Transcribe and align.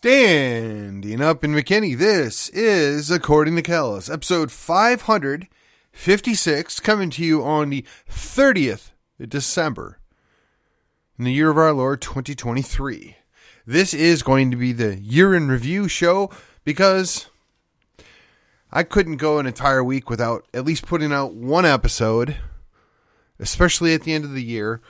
Standing 0.00 1.20
up 1.20 1.42
in 1.42 1.50
McKinney, 1.50 1.98
this 1.98 2.50
is 2.50 3.10
According 3.10 3.56
to 3.56 3.62
Kellis, 3.62 4.08
episode 4.08 4.52
556, 4.52 6.78
coming 6.78 7.10
to 7.10 7.24
you 7.24 7.42
on 7.42 7.70
the 7.70 7.84
30th 8.08 8.92
of 9.18 9.28
December 9.28 9.98
in 11.18 11.24
the 11.24 11.32
year 11.32 11.50
of 11.50 11.58
our 11.58 11.72
Lord 11.72 12.00
2023. 12.00 13.16
This 13.66 13.92
is 13.92 14.22
going 14.22 14.52
to 14.52 14.56
be 14.56 14.70
the 14.70 15.00
year 15.00 15.34
in 15.34 15.48
review 15.48 15.88
show 15.88 16.30
because 16.62 17.26
I 18.70 18.84
couldn't 18.84 19.16
go 19.16 19.40
an 19.40 19.46
entire 19.46 19.82
week 19.82 20.08
without 20.08 20.46
at 20.54 20.64
least 20.64 20.86
putting 20.86 21.12
out 21.12 21.34
one 21.34 21.66
episode, 21.66 22.36
especially 23.40 23.94
at 23.94 24.04
the 24.04 24.12
end 24.12 24.24
of 24.24 24.32
the 24.32 24.44
year, 24.44 24.80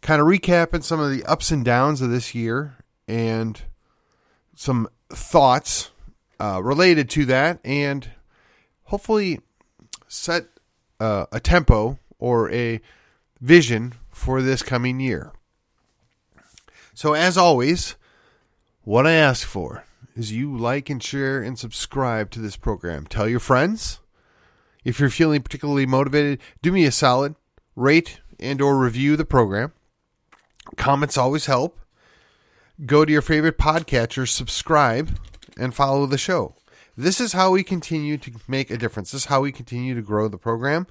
kind 0.00 0.20
of 0.20 0.26
recapping 0.26 0.82
some 0.82 0.98
of 0.98 1.12
the 1.12 1.22
ups 1.22 1.52
and 1.52 1.64
downs 1.64 2.02
of 2.02 2.10
this 2.10 2.34
year 2.34 2.78
and 3.06 3.62
some 4.56 4.88
thoughts 5.10 5.90
uh, 6.40 6.60
related 6.62 7.08
to 7.10 7.24
that, 7.26 7.60
and 7.64 8.10
hopefully 8.84 9.40
set 10.08 10.46
uh, 10.98 11.26
a 11.30 11.38
tempo 11.38 11.98
or 12.18 12.50
a 12.50 12.80
vision 13.40 13.94
for 14.10 14.42
this 14.42 14.62
coming 14.62 14.98
year. 14.98 15.30
So, 16.94 17.12
as 17.12 17.36
always, 17.36 17.94
what 18.82 19.06
I 19.06 19.12
ask 19.12 19.46
for 19.46 19.84
is 20.16 20.32
you 20.32 20.56
like 20.56 20.88
and 20.88 21.02
share 21.02 21.42
and 21.42 21.58
subscribe 21.58 22.30
to 22.30 22.40
this 22.40 22.56
program. 22.56 23.06
Tell 23.06 23.28
your 23.28 23.40
friends. 23.40 24.00
If 24.84 24.98
you're 24.98 25.10
feeling 25.10 25.42
particularly 25.42 25.84
motivated, 25.84 26.40
do 26.62 26.72
me 26.72 26.86
a 26.86 26.92
solid, 26.92 27.34
rate 27.74 28.20
and 28.40 28.62
or 28.62 28.78
review 28.78 29.16
the 29.16 29.24
program. 29.24 29.72
Comments 30.76 31.16
always 31.18 31.46
help 31.46 31.78
go 32.84 33.04
to 33.04 33.12
your 33.12 33.22
favorite 33.22 33.58
podcatcher, 33.58 34.28
subscribe, 34.28 35.18
and 35.58 35.74
follow 35.74 36.06
the 36.06 36.18
show. 36.18 36.54
This 36.96 37.20
is 37.20 37.32
how 37.32 37.50
we 37.50 37.62
continue 37.62 38.16
to 38.18 38.32
make 38.48 38.70
a 38.70 38.76
difference. 38.76 39.12
This 39.12 39.22
is 39.22 39.26
how 39.26 39.42
we 39.42 39.52
continue 39.52 39.94
to 39.94 40.02
grow 40.02 40.28
the 40.28 40.38
program. 40.38 40.86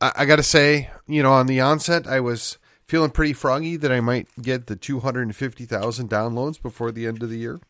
I, 0.00 0.12
I 0.16 0.24
got 0.24 0.36
to 0.36 0.42
say, 0.42 0.90
you 1.06 1.22
know, 1.22 1.32
on 1.32 1.46
the 1.46 1.60
onset, 1.60 2.06
I 2.06 2.20
was 2.20 2.58
feeling 2.86 3.10
pretty 3.10 3.32
froggy 3.32 3.76
that 3.76 3.92
I 3.92 4.00
might 4.00 4.28
get 4.40 4.66
the 4.66 4.76
250,000 4.76 6.10
downloads 6.10 6.60
before 6.60 6.90
the 6.90 7.06
end 7.06 7.22
of 7.22 7.30
the 7.30 7.38
year. 7.38 7.60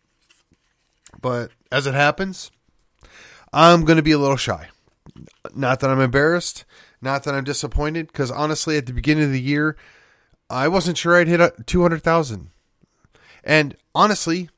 But 1.20 1.50
as 1.70 1.86
it 1.86 1.94
happens, 1.94 2.50
I'm 3.52 3.84
going 3.84 3.96
to 3.96 4.02
be 4.02 4.12
a 4.12 4.18
little 4.18 4.36
shy. 4.36 4.68
Not 5.54 5.80
that 5.80 5.90
I'm 5.90 6.00
embarrassed, 6.00 6.64
not 7.02 7.24
that 7.24 7.34
I'm 7.34 7.44
disappointed, 7.44 8.06
because 8.06 8.30
honestly, 8.30 8.76
at 8.76 8.86
the 8.86 8.92
beginning 8.92 9.24
of 9.24 9.32
the 9.32 9.40
year, 9.40 9.76
I 10.48 10.68
wasn't 10.68 10.98
sure 10.98 11.16
I'd 11.16 11.28
hit 11.28 11.66
200,000. 11.66 12.50
And 13.44 13.76
honestly, 13.94 14.48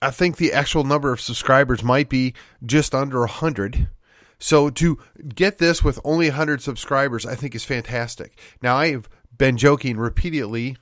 I 0.00 0.10
think 0.10 0.36
the 0.36 0.52
actual 0.52 0.84
number 0.84 1.12
of 1.12 1.20
subscribers 1.20 1.82
might 1.82 2.08
be 2.08 2.34
just 2.64 2.94
under 2.94 3.20
100. 3.20 3.88
So 4.38 4.70
to 4.70 4.98
get 5.34 5.58
this 5.58 5.82
with 5.82 5.98
only 6.04 6.28
100 6.28 6.60
subscribers, 6.60 7.24
I 7.24 7.34
think 7.34 7.54
is 7.54 7.64
fantastic. 7.64 8.38
Now, 8.60 8.76
I've 8.76 9.08
been 9.36 9.56
joking 9.56 9.96
repeatedly 9.96 10.76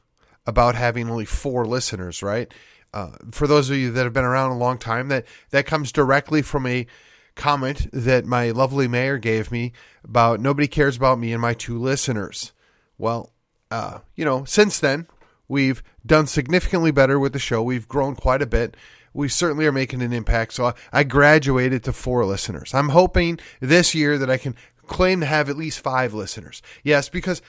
about 0.47 0.75
having 0.75 1.09
only 1.09 1.25
four 1.25 1.67
listeners, 1.67 2.23
right? 2.23 2.53
Uh, 2.93 3.13
for 3.31 3.47
those 3.47 3.71
of 3.71 3.77
you 3.77 3.91
that 3.93 4.05
have 4.05 4.13
been 4.13 4.25
around 4.25 4.51
a 4.51 4.59
long 4.59 4.79
time, 4.79 5.09
that, 5.09 5.25
that 5.51 5.67
comes 5.67 5.91
directly 5.91 6.43
from 6.43 6.67
a 6.67 6.87
comment 7.35 7.89
that 7.93 8.25
my 8.25 8.51
lovely 8.51 8.87
mayor 8.87 9.19
gave 9.19 9.51
me 9.51 9.73
about 10.05 10.41
nobody 10.41 10.69
cares 10.69 10.97
about 10.97 11.19
me 11.19 11.33
and 11.33 11.43
my 11.43 11.55
two 11.55 11.79
listeners. 11.79 12.53
Well, 12.99 13.33
uh, 13.71 14.01
you 14.15 14.25
know, 14.25 14.45
since 14.45 14.79
then, 14.79 15.09
We've 15.49 15.83
done 16.05 16.27
significantly 16.27 16.91
better 16.91 17.19
with 17.19 17.33
the 17.33 17.39
show. 17.39 17.63
We've 17.63 17.89
grown 17.89 18.15
quite 18.15 18.43
a 18.43 18.47
bit. 18.47 18.77
We 19.13 19.29
certainly 19.29 19.67
are 19.67 19.73
making 19.73 20.03
an 20.03 20.13
impact. 20.13 20.55
So 20.55 20.75
I 20.93 21.05
graduated 21.05 21.85
to 21.85 21.93
four 21.93 22.25
listeners. 22.25 22.75
I'm 22.75 22.89
hoping 22.89 23.39
this 23.61 23.95
year 23.95 24.19
that 24.19 24.31
I 24.31 24.39
can 24.39 24.57
claim 24.87 25.21
to 25.21 25.27
have 25.27 25.49
at 25.49 25.57
least 25.57 25.81
five 25.81 26.15
listeners. 26.15 26.63
Yes, 26.83 27.09
because 27.09 27.41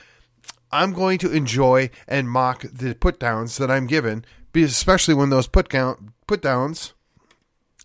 I'm 0.71 0.93
going 0.93 1.17
to 1.19 1.31
enjoy 1.31 1.89
and 2.07 2.29
mock 2.29 2.61
the 2.61 2.93
put 2.95 3.19
downs 3.19 3.57
that 3.57 3.71
I'm 3.71 3.87
given, 3.87 4.25
especially 4.53 5.13
when 5.13 5.29
those 5.29 5.47
put 5.47 5.69
down 5.69 6.13
put 6.27 6.41
downs 6.41 6.93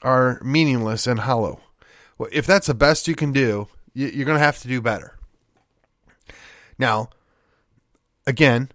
are 0.03 0.41
meaningless 0.43 1.07
and 1.07 1.21
hollow. 1.21 1.61
If 2.33 2.47
that's 2.47 2.67
the 2.67 2.75
best 2.75 3.09
you 3.09 3.15
can 3.15 3.33
do, 3.33 3.69
you're 3.95 4.27
going 4.27 4.39
to 4.39 4.45
have 4.45 4.59
to 4.61 4.69
do 4.69 4.81
better. 4.81 5.17
Now, 6.79 7.11
again, 8.27 8.71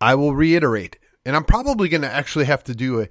I 0.00 0.14
will 0.14 0.34
reiterate, 0.34 0.98
and 1.24 1.36
I'm 1.36 1.44
probably 1.44 1.88
going 1.88 2.02
to 2.02 2.12
actually 2.12 2.44
have 2.46 2.64
to 2.64 2.74
do 2.74 3.00
a 3.00 3.08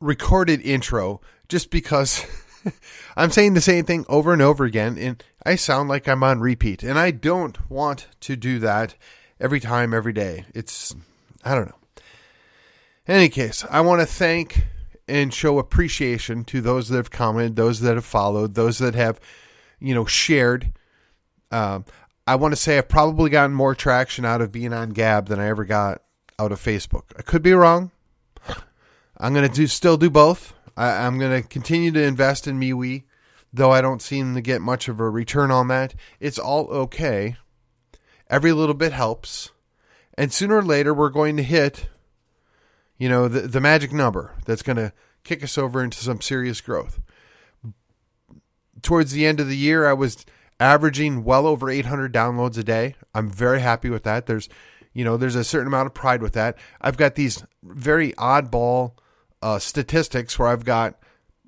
recorded 0.00 0.60
intro 0.62 1.20
just 1.48 1.70
because 1.70 2.24
I'm 3.16 3.30
saying 3.30 3.54
the 3.54 3.60
same 3.60 3.84
thing 3.84 4.04
over 4.08 4.32
and 4.32 4.42
over 4.42 4.64
again, 4.64 4.98
and 4.98 5.22
I 5.44 5.56
sound 5.56 5.88
like 5.88 6.08
I'm 6.08 6.22
on 6.22 6.40
repeat. 6.40 6.82
And 6.82 6.98
I 6.98 7.10
don't 7.10 7.70
want 7.70 8.08
to 8.20 8.36
do 8.36 8.58
that 8.60 8.96
every 9.40 9.60
time, 9.60 9.94
every 9.94 10.12
day. 10.12 10.44
It's, 10.54 10.94
I 11.44 11.54
don't 11.54 11.66
know. 11.66 11.78
In 13.06 13.14
any 13.14 13.28
case, 13.28 13.64
I 13.70 13.80
want 13.80 14.00
to 14.00 14.06
thank 14.06 14.64
and 15.08 15.32
show 15.32 15.58
appreciation 15.58 16.44
to 16.44 16.60
those 16.60 16.88
that 16.88 16.96
have 16.96 17.10
commented, 17.10 17.54
those 17.54 17.80
that 17.80 17.94
have 17.94 18.04
followed, 18.04 18.54
those 18.54 18.78
that 18.78 18.96
have, 18.96 19.20
you 19.78 19.94
know, 19.94 20.04
shared. 20.04 20.72
Um, 21.52 21.84
I 22.26 22.34
want 22.34 22.52
to 22.52 22.56
say 22.56 22.76
I've 22.76 22.88
probably 22.88 23.30
gotten 23.30 23.54
more 23.54 23.74
traction 23.74 24.24
out 24.24 24.40
of 24.40 24.50
being 24.50 24.72
on 24.72 24.90
Gab 24.90 25.28
than 25.28 25.38
I 25.38 25.46
ever 25.46 25.64
got 25.64 26.02
out 26.38 26.52
of 26.52 26.60
Facebook. 26.60 27.04
I 27.16 27.22
could 27.22 27.42
be 27.42 27.52
wrong. 27.52 27.92
I'm 29.16 29.32
going 29.32 29.48
to 29.48 29.54
do 29.54 29.66
still 29.66 29.96
do 29.96 30.10
both. 30.10 30.52
I, 30.76 31.06
am 31.06 31.18
going 31.18 31.42
to 31.42 31.48
continue 31.48 31.90
to 31.92 32.02
invest 32.02 32.46
in 32.46 32.60
MeWe, 32.60 33.04
though 33.52 33.70
I 33.70 33.80
don't 33.80 34.02
seem 34.02 34.34
to 34.34 34.40
get 34.40 34.60
much 34.60 34.88
of 34.88 35.00
a 35.00 35.08
return 35.08 35.50
on 35.50 35.68
that. 35.68 35.94
It's 36.20 36.38
all 36.38 36.66
okay. 36.66 37.36
Every 38.28 38.52
little 38.52 38.74
bit 38.74 38.92
helps. 38.92 39.52
And 40.18 40.32
sooner 40.32 40.56
or 40.56 40.62
later, 40.62 40.92
we're 40.92 41.10
going 41.10 41.36
to 41.36 41.42
hit, 41.42 41.88
you 42.98 43.08
know, 43.08 43.28
the, 43.28 43.42
the 43.42 43.60
magic 43.60 43.92
number 43.92 44.34
that's 44.44 44.62
going 44.62 44.76
to 44.76 44.92
kick 45.24 45.42
us 45.42 45.56
over 45.56 45.82
into 45.82 45.98
some 45.98 46.20
serious 46.20 46.60
growth. 46.60 47.00
Towards 48.82 49.12
the 49.12 49.26
end 49.26 49.40
of 49.40 49.48
the 49.48 49.56
year, 49.56 49.86
I 49.86 49.92
was 49.94 50.26
averaging 50.58 51.24
well 51.24 51.46
over 51.46 51.70
800 51.70 52.12
downloads 52.12 52.58
a 52.58 52.64
day. 52.64 52.96
I'm 53.14 53.28
very 53.28 53.60
happy 53.60 53.90
with 53.90 54.04
that. 54.04 54.26
There's 54.26 54.48
you 54.96 55.04
know, 55.04 55.18
there's 55.18 55.34
a 55.36 55.44
certain 55.44 55.66
amount 55.66 55.88
of 55.88 55.92
pride 55.92 56.22
with 56.22 56.32
that. 56.32 56.56
I've 56.80 56.96
got 56.96 57.16
these 57.16 57.44
very 57.62 58.14
oddball 58.14 58.92
uh, 59.42 59.58
statistics 59.58 60.38
where 60.38 60.48
I've 60.48 60.64
got, 60.64 60.98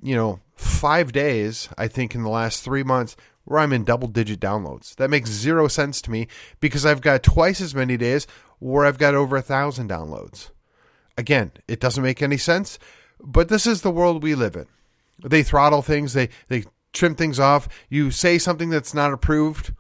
you 0.03 0.15
know, 0.15 0.41
five 0.55 1.13
days, 1.13 1.71
I 1.79 1.89
think, 1.89 2.15
in 2.15 2.23
the 2.23 2.29
last 2.29 2.63
three 2.63 2.83
months 2.83 3.17
where 3.45 3.61
I'm 3.61 3.73
in 3.73 3.85
double 3.85 4.09
digit 4.09 4.39
downloads. 4.39 4.95
That 4.97 5.09
makes 5.09 5.31
zero 5.31 5.67
sense 5.67 6.03
to 6.03 6.11
me 6.11 6.29
because 6.61 6.85
I've 6.85 7.01
got 7.01 7.23
twice 7.23 7.63
as 7.63 7.75
many 7.75 7.97
days 7.97 8.27
where 8.59 8.85
I've 8.85 8.99
got 8.99 9.15
over 9.15 9.39
a 9.39 9.43
thousand 9.43 9.89
downloads. 9.89 10.51
Again, 11.17 11.53
it 11.67 11.81
doesn't 11.81 12.03
make 12.03 12.21
any 12.21 12.37
sense, 12.37 12.79
but 13.19 13.49
this 13.49 13.67
is 13.67 13.81
the 13.81 13.91
world 13.91 14.23
we 14.23 14.35
live 14.35 14.57
in. 14.57 14.67
They 15.25 15.43
throttle 15.43 15.81
things, 15.81 16.13
they, 16.13 16.29
they 16.49 16.65
trim 16.93 17.15
things 17.15 17.39
off. 17.39 17.69
You 17.89 18.11
say 18.11 18.39
something 18.39 18.71
that's 18.71 18.95
not 18.95 19.13
approved 19.13 19.73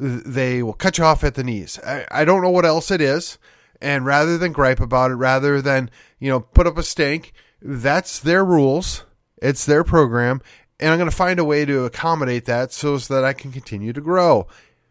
they 0.00 0.62
will 0.62 0.72
cut 0.72 0.98
you 0.98 1.04
off 1.04 1.22
at 1.22 1.34
the 1.34 1.44
knees. 1.44 1.78
I, 1.86 2.06
I 2.10 2.24
don't 2.24 2.42
know 2.42 2.50
what 2.50 2.64
else 2.64 2.90
it 2.90 3.00
is. 3.00 3.38
And 3.82 4.04
rather 4.04 4.38
than 4.38 4.52
gripe 4.52 4.80
about 4.80 5.10
it, 5.10 5.14
rather 5.14 5.60
than, 5.62 5.90
you 6.18 6.30
know, 6.30 6.40
put 6.40 6.66
up 6.66 6.78
a 6.78 6.82
stink, 6.82 7.32
that's 7.62 8.18
their 8.18 8.44
rules. 8.44 9.04
It's 9.42 9.64
their 9.64 9.84
program. 9.84 10.40
And 10.78 10.90
I'm 10.90 10.98
going 10.98 11.10
to 11.10 11.16
find 11.16 11.38
a 11.38 11.44
way 11.44 11.64
to 11.64 11.84
accommodate 11.84 12.46
that 12.46 12.72
so 12.72 12.96
that 12.96 13.24
I 13.24 13.32
can 13.32 13.52
continue 13.52 13.92
to 13.92 14.00
grow. 14.00 14.46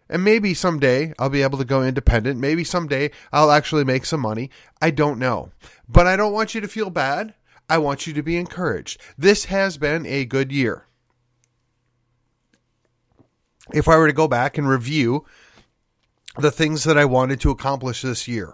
And 0.08 0.24
maybe 0.24 0.54
someday 0.54 1.14
I'll 1.20 1.30
be 1.30 1.44
able 1.44 1.58
to 1.60 1.66
go 1.66 1.84
independent. 1.84 2.40
Maybe 2.40 2.64
someday 2.64 3.12
I'll 3.32 3.52
actually 3.52 3.84
make 3.84 4.06
some 4.06 4.22
money. 4.22 4.50
I 4.82 4.92
don't 4.92 5.20
know. 5.20 5.52
But 5.88 6.08
I 6.08 6.16
don't 6.16 6.34
want 6.34 6.56
you 6.56 6.62
to 6.62 6.68
feel 6.68 6.90
bad. 6.90 7.34
I 7.68 7.78
want 7.78 8.08
you 8.08 8.14
to 8.14 8.24
be 8.24 8.38
encouraged. 8.38 9.00
This 9.18 9.46
has 9.46 9.78
been 9.78 10.06
a 10.08 10.26
good 10.26 10.52
year 10.52 10.86
if 13.74 13.88
I 13.88 13.98
were 13.98 14.08
to 14.08 14.14
go 14.14 14.28
back 14.28 14.58
and 14.58 14.68
review 14.68 15.26
the 16.38 16.52
things 16.52 16.84
that 16.84 16.98
I 16.98 17.06
wanted 17.06 17.40
to 17.42 17.52
accomplish 17.52 18.02
this 18.02 18.28
year. 18.28 18.54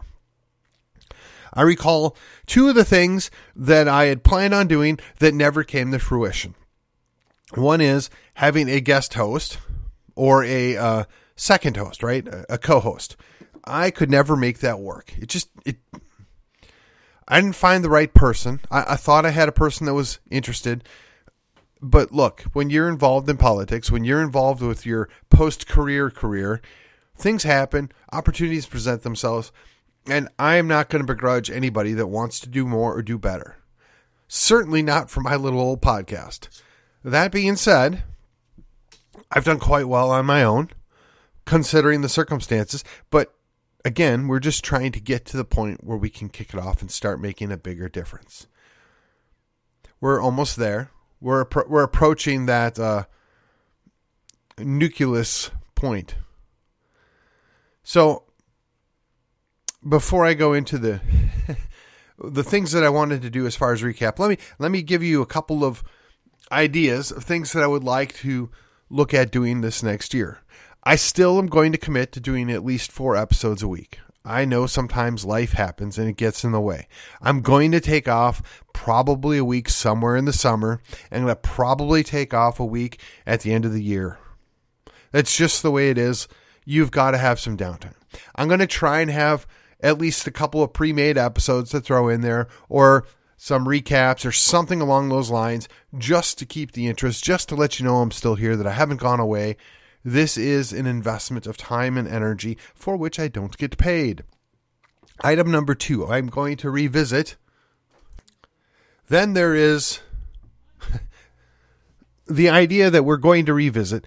I 1.54 1.62
recall 1.62 2.18
two 2.46 2.68
of 2.68 2.76
the 2.76 2.84
things 2.84 3.32
that 3.56 3.88
I 3.88 4.06
had 4.06 4.24
planned 4.24 4.54
on 4.54 4.68
doing 4.68 5.00
that 5.20 5.34
never 5.34 5.64
came 5.64 5.92
to 5.92 6.00
fruition. 6.00 6.56
One 7.54 7.80
is 7.80 8.10
having 8.36 8.68
a 8.70 8.82
guest 8.82 9.14
host 9.14 9.60
or 10.16 10.44
a 10.44 10.76
uh, 10.76 11.04
second 11.36 11.78
host, 11.78 12.04
right? 12.04 12.28
A, 12.28 12.56
a 12.56 12.58
co-host. 12.58 13.16
I 13.64 13.92
could 13.92 14.12
never 14.12 14.36
make 14.36 14.60
that 14.60 14.80
work. 14.80 15.14
It 15.18 15.28
just 15.28 15.50
it. 15.66 15.78
I 17.28 17.42
didn't 17.42 17.56
find 17.56 17.84
the 17.84 17.90
right 17.90 18.14
person. 18.14 18.60
I, 18.70 18.94
I 18.94 18.96
thought 18.96 19.26
I 19.26 19.32
had 19.32 19.50
a 19.50 19.54
person 19.54 19.86
that 19.86 19.94
was 19.94 20.20
interested, 20.30 20.88
but 21.90 22.12
look, 22.12 22.42
when 22.54 22.70
you're 22.70 22.90
involved 22.90 23.30
in 23.30 23.38
politics, 23.38 23.92
when 23.92 24.04
you're 24.04 24.22
involved 24.22 24.62
with 24.62 24.86
your 24.86 25.08
post 25.30 25.68
career 25.68 26.10
career, 26.10 26.62
things 27.16 27.44
happen, 27.44 27.92
opportunities 28.12 28.66
present 28.66 29.04
themselves, 29.04 29.52
and 30.08 30.30
I 30.38 30.56
am 30.56 30.68
not 30.68 30.90
going 30.90 31.06
to 31.06 31.14
begrudge 31.14 31.50
anybody 31.50 31.94
that 31.94 32.08
wants 32.08 32.40
to 32.42 32.50
do 32.50 32.66
more 32.66 32.96
or 32.96 33.02
do 33.02 33.18
better. 33.18 33.58
Certainly 34.28 34.82
not 34.82 35.10
for 35.10 35.22
my 35.22 35.36
little 35.36 35.60
old 35.60 35.82
podcast. 35.82 36.50
That 37.04 37.32
being 37.32 37.56
said, 37.56 38.04
I've 39.32 39.46
done 39.46 39.60
quite 39.60 39.88
well 39.88 40.10
on 40.10 40.26
my 40.26 40.44
own, 40.44 40.72
considering 41.46 42.02
the 42.02 42.10
circumstances. 42.10 42.84
But 43.12 43.34
again, 43.84 44.28
we're 44.28 44.40
just 44.40 44.64
trying 44.64 44.92
to 44.94 45.00
get 45.00 45.26
to 45.26 45.38
the 45.38 45.46
point 45.46 45.84
where 45.84 45.98
we 45.98 46.10
can 46.10 46.30
kick 46.30 46.54
it 46.54 46.60
off 46.60 46.82
and 46.82 46.90
start 46.90 47.22
making 47.22 47.52
a 47.52 47.58
bigger 47.58 47.90
difference. 47.90 48.48
We're 50.02 50.22
almost 50.22 50.58
there. 50.58 50.90
We're 51.22 51.46
we're 51.68 51.84
approaching 51.84 52.46
that 52.46 52.78
uh, 52.78 53.06
nucleus 54.58 55.52
point. 55.76 56.16
So 57.84 58.24
before 59.88 60.26
I 60.26 60.34
go 60.34 60.54
into 60.54 60.78
the 60.78 61.02
the 62.20 62.44
things 62.44 62.72
that 62.72 62.84
I 62.84 62.90
wanted 62.90 63.22
to 63.22 63.30
do 63.30 63.46
as 63.46 63.56
far 63.56 63.74
as 63.74 63.82
recap, 63.82 64.20
let 64.20 64.30
me 64.30 64.38
let 64.60 64.72
me 64.72 64.82
give 64.82 65.04
you 65.04 65.22
a 65.22 65.28
couple 65.28 65.64
of 65.64 65.84
ideas 66.52 67.12
of 67.12 67.24
things 67.24 67.54
that 67.54 67.64
I 67.64 67.68
would 67.68 67.84
like 67.84 68.16
to 68.18 68.50
look 68.90 69.14
at 69.14 69.32
doing 69.32 69.62
this 69.62 69.82
next 69.82 70.14
year. 70.14 70.40
I 70.84 70.96
still 70.96 71.40
am 71.40 71.48
going 71.48 71.72
to 71.72 71.78
commit 71.80 72.12
to 72.12 72.20
doing 72.20 72.52
at 72.52 72.64
least 72.64 72.92
4 72.92 73.16
episodes 73.16 73.64
a 73.64 73.68
week. 73.68 74.00
I 74.26 74.44
know 74.44 74.66
sometimes 74.66 75.24
life 75.24 75.54
happens 75.54 76.00
and 76.00 76.10
it 76.10 76.18
gets 76.18 76.44
in 76.44 76.52
the 76.52 76.60
way. 76.60 76.88
I'm 77.22 77.42
going 77.42 77.72
to 77.72 77.80
take 77.80 78.08
off 78.08 78.64
probably 78.74 79.38
a 79.38 79.46
week 79.46 79.70
somewhere 79.70 80.16
in 80.16 80.26
the 80.26 80.34
summer. 80.34 80.82
I'm 81.12 81.24
going 81.24 81.28
to 81.28 81.36
probably 81.36 82.04
take 82.04 82.34
off 82.34 82.60
a 82.60 82.66
week 82.66 83.00
at 83.28 83.42
the 83.42 83.54
end 83.54 83.66
of 83.66 83.74
the 83.74 83.84
year. 83.84 84.18
That's 85.12 85.38
just 85.38 85.62
the 85.62 85.72
way 85.72 85.92
it 85.92 85.98
is. 85.98 86.28
You've 86.66 86.92
got 86.92 87.12
to 87.12 87.20
have 87.20 87.40
some 87.40 87.56
downtime. 87.56 87.94
I'm 88.36 88.48
going 88.48 88.60
to 88.60 88.68
try 88.68 89.02
and 89.02 89.12
have 89.12 89.46
at 89.80 90.00
least 90.00 90.26
a 90.26 90.32
couple 90.32 90.64
of 90.64 90.74
pre 90.74 90.92
made 90.92 91.18
episodes 91.18 91.70
to 91.70 91.80
throw 91.80 92.10
in 92.10 92.22
there 92.22 92.48
or 92.68 93.06
some 93.38 93.66
recaps 93.66 94.26
or 94.26 94.32
something 94.32 94.82
along 94.82 95.10
those 95.10 95.30
lines 95.30 95.70
just 95.98 96.40
to 96.40 96.46
keep 96.46 96.72
the 96.72 96.88
interest, 96.88 97.24
just 97.24 97.50
to 97.50 97.56
let 97.56 97.80
you 97.80 97.86
know 97.86 97.98
I'm 97.98 98.12
still 98.12 98.36
here, 98.36 98.56
that 98.56 98.66
I 98.66 98.72
haven't 98.72 99.00
gone 99.00 99.20
away. 99.20 99.58
This 100.08 100.38
is 100.38 100.72
an 100.72 100.86
investment 100.86 101.48
of 101.48 101.58
time 101.58 101.98
and 101.98 102.08
energy 102.08 102.60
for 102.76 102.96
which 102.96 103.20
I 103.20 103.28
don't 103.28 103.58
get 103.58 103.80
paid. 103.80 104.24
Item 105.24 105.50
number 105.50 105.74
two, 105.74 106.06
I'm 106.06 106.28
going 106.28 106.58
to 106.58 106.70
revisit. 106.70 107.38
Then 109.10 109.34
there 109.34 109.56
is 109.56 110.02
the 112.28 112.50
idea 112.50 112.92
that 112.92 113.04
we're 113.04 113.18
going 113.18 113.48
to 113.48 113.54
revisit. 113.56 114.06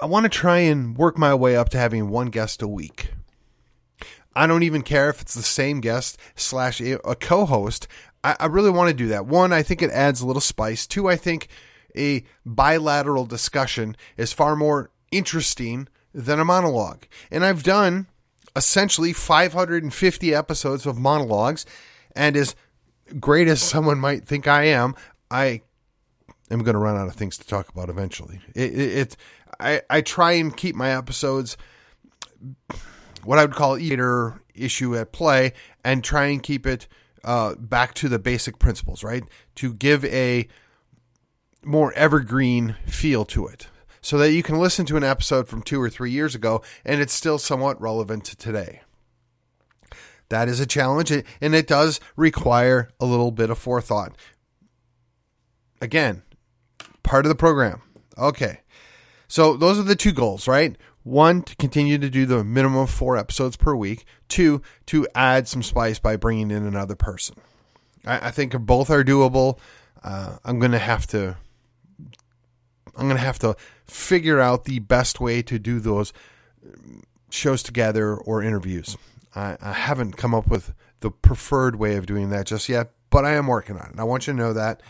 I 0.00 0.06
want 0.06 0.24
to 0.24 0.30
try 0.30 0.60
and 0.60 0.96
work 0.96 1.18
my 1.18 1.34
way 1.34 1.56
up 1.56 1.68
to 1.70 1.78
having 1.78 2.08
one 2.08 2.28
guest 2.28 2.62
a 2.62 2.68
week. 2.68 3.10
I 4.34 4.46
don't 4.46 4.62
even 4.62 4.80
care 4.80 5.10
if 5.10 5.20
it's 5.20 5.34
the 5.34 5.42
same 5.42 5.82
guest 5.82 6.18
slash 6.36 6.80
a 6.80 6.98
co-host. 7.20 7.86
I, 8.24 8.36
I 8.40 8.46
really 8.46 8.70
want 8.70 8.88
to 8.88 8.94
do 8.94 9.08
that. 9.08 9.26
One, 9.26 9.52
I 9.52 9.62
think 9.62 9.82
it 9.82 9.90
adds 9.90 10.22
a 10.22 10.26
little 10.26 10.40
spice. 10.40 10.86
Two, 10.86 11.06
I 11.06 11.16
think 11.16 11.48
a 11.96 12.24
bilateral 12.44 13.26
discussion 13.26 13.96
is 14.16 14.32
far 14.32 14.56
more 14.56 14.90
interesting 15.10 15.88
than 16.12 16.40
a 16.40 16.44
monologue. 16.44 17.04
And 17.30 17.44
I've 17.44 17.62
done 17.62 18.06
essentially 18.54 19.12
550 19.12 20.34
episodes 20.34 20.86
of 20.86 20.98
monologues, 20.98 21.66
and 22.14 22.36
as 22.36 22.54
great 23.20 23.48
as 23.48 23.60
someone 23.60 23.98
might 23.98 24.26
think 24.26 24.48
I 24.48 24.64
am, 24.64 24.94
I 25.30 25.62
am 26.50 26.60
going 26.62 26.74
to 26.74 26.80
run 26.80 26.96
out 26.96 27.08
of 27.08 27.14
things 27.14 27.36
to 27.38 27.46
talk 27.46 27.68
about 27.68 27.90
eventually. 27.90 28.40
It, 28.54 28.72
it, 28.72 28.98
it 28.98 29.16
I, 29.60 29.82
I 29.90 30.00
try 30.00 30.32
and 30.32 30.56
keep 30.56 30.74
my 30.74 30.90
episodes 30.90 31.56
what 33.24 33.38
I 33.38 33.42
would 33.42 33.54
call 33.54 33.76
either 33.76 34.40
issue 34.54 34.96
at 34.96 35.12
play 35.12 35.52
and 35.84 36.02
try 36.02 36.26
and 36.26 36.42
keep 36.42 36.66
it 36.66 36.86
uh, 37.24 37.54
back 37.56 37.92
to 37.94 38.08
the 38.08 38.18
basic 38.18 38.58
principles, 38.58 39.02
right? 39.02 39.24
To 39.56 39.74
give 39.74 40.04
a 40.06 40.48
more 41.66 41.92
evergreen 41.94 42.76
feel 42.86 43.24
to 43.26 43.46
it 43.46 43.68
so 44.00 44.18
that 44.18 44.32
you 44.32 44.42
can 44.42 44.58
listen 44.58 44.86
to 44.86 44.96
an 44.96 45.04
episode 45.04 45.48
from 45.48 45.62
two 45.62 45.82
or 45.82 45.90
three 45.90 46.10
years 46.10 46.34
ago 46.34 46.62
and 46.84 47.00
it's 47.00 47.12
still 47.12 47.38
somewhat 47.38 47.80
relevant 47.80 48.24
to 48.24 48.36
today. 48.36 48.80
That 50.28 50.48
is 50.48 50.60
a 50.60 50.66
challenge 50.66 51.10
and 51.10 51.54
it 51.54 51.66
does 51.66 52.00
require 52.16 52.90
a 53.00 53.06
little 53.06 53.30
bit 53.30 53.50
of 53.50 53.58
forethought. 53.58 54.14
Again, 55.80 56.22
part 57.02 57.24
of 57.24 57.28
the 57.28 57.34
program. 57.34 57.82
Okay. 58.16 58.60
So 59.28 59.56
those 59.56 59.78
are 59.78 59.84
the 59.84 59.96
two 59.96 60.12
goals, 60.12 60.46
right? 60.46 60.76
One, 61.02 61.42
to 61.42 61.54
continue 61.56 61.98
to 61.98 62.10
do 62.10 62.26
the 62.26 62.42
minimum 62.42 62.78
of 62.78 62.90
four 62.90 63.16
episodes 63.16 63.56
per 63.56 63.74
week. 63.74 64.04
Two, 64.28 64.62
to 64.86 65.06
add 65.14 65.46
some 65.46 65.62
spice 65.62 65.98
by 65.98 66.16
bringing 66.16 66.50
in 66.50 66.66
another 66.66 66.96
person. 66.96 67.36
I, 68.04 68.28
I 68.28 68.30
think 68.30 68.58
both 68.60 68.90
are 68.90 69.04
doable. 69.04 69.58
Uh, 70.02 70.38
I'm 70.44 70.58
going 70.58 70.72
to 70.72 70.78
have 70.78 71.06
to. 71.08 71.36
I'm 72.96 73.06
going 73.06 73.18
to 73.18 73.24
have 73.24 73.38
to 73.40 73.56
figure 73.84 74.40
out 74.40 74.64
the 74.64 74.78
best 74.80 75.20
way 75.20 75.42
to 75.42 75.58
do 75.58 75.80
those 75.80 76.12
shows 77.30 77.62
together 77.62 78.14
or 78.14 78.42
interviews. 78.42 78.96
I, 79.34 79.56
I 79.60 79.72
haven't 79.72 80.16
come 80.16 80.34
up 80.34 80.48
with 80.48 80.72
the 81.00 81.10
preferred 81.10 81.76
way 81.76 81.96
of 81.96 82.06
doing 82.06 82.30
that 82.30 82.46
just 82.46 82.68
yet, 82.68 82.92
but 83.10 83.24
I 83.24 83.32
am 83.32 83.46
working 83.46 83.76
on 83.76 83.90
it. 83.90 84.00
I 84.00 84.04
want 84.04 84.26
you 84.26 84.32
to 84.32 84.38
know 84.38 84.52
that. 84.52 84.82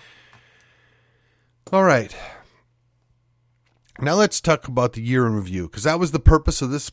All 1.72 1.84
right. 1.84 2.16
Now 4.00 4.14
let's 4.14 4.40
talk 4.40 4.68
about 4.68 4.92
the 4.92 5.02
year 5.02 5.26
in 5.26 5.34
review 5.34 5.64
because 5.64 5.82
that 5.82 5.98
was 5.98 6.12
the 6.12 6.20
purpose 6.20 6.62
of 6.62 6.70
this 6.70 6.92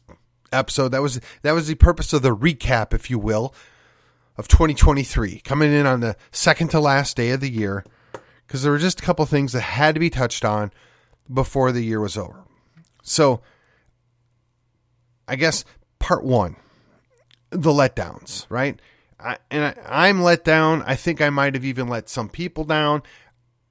episode. 0.51 0.89
That 0.89 1.01
was 1.01 1.19
that 1.41 1.51
was 1.51 1.67
the 1.67 1.75
purpose 1.75 2.13
of 2.13 2.21
the 2.21 2.35
recap, 2.35 2.93
if 2.93 3.09
you 3.09 3.19
will, 3.19 3.53
of 4.37 4.47
2023, 4.47 5.41
coming 5.41 5.71
in 5.71 5.85
on 5.85 5.99
the 5.99 6.15
second 6.31 6.69
to 6.69 6.79
last 6.79 7.17
day 7.17 7.31
of 7.31 7.41
the 7.41 7.51
year 7.51 7.83
because 8.47 8.63
there 8.63 8.71
were 8.71 8.79
just 8.79 9.01
a 9.01 9.03
couple 9.03 9.25
things 9.25 9.51
that 9.51 9.61
had 9.61 9.95
to 9.95 9.99
be 9.99 10.09
touched 10.09 10.45
on 10.45 10.71
before 11.31 11.71
the 11.71 11.83
year 11.83 11.99
was 11.99 12.17
over. 12.17 12.43
So, 13.01 13.41
I 15.27 15.35
guess 15.35 15.65
part 15.99 16.23
one, 16.23 16.55
the 17.49 17.71
letdowns, 17.71 18.45
right? 18.49 18.79
I, 19.19 19.37
and 19.49 19.75
I, 19.85 20.09
am 20.09 20.21
let 20.21 20.43
down. 20.43 20.83
I 20.85 20.95
think 20.95 21.21
I 21.21 21.29
might 21.29 21.53
have 21.53 21.63
even 21.63 21.87
let 21.87 22.09
some 22.09 22.27
people 22.27 22.65
down. 22.65 23.03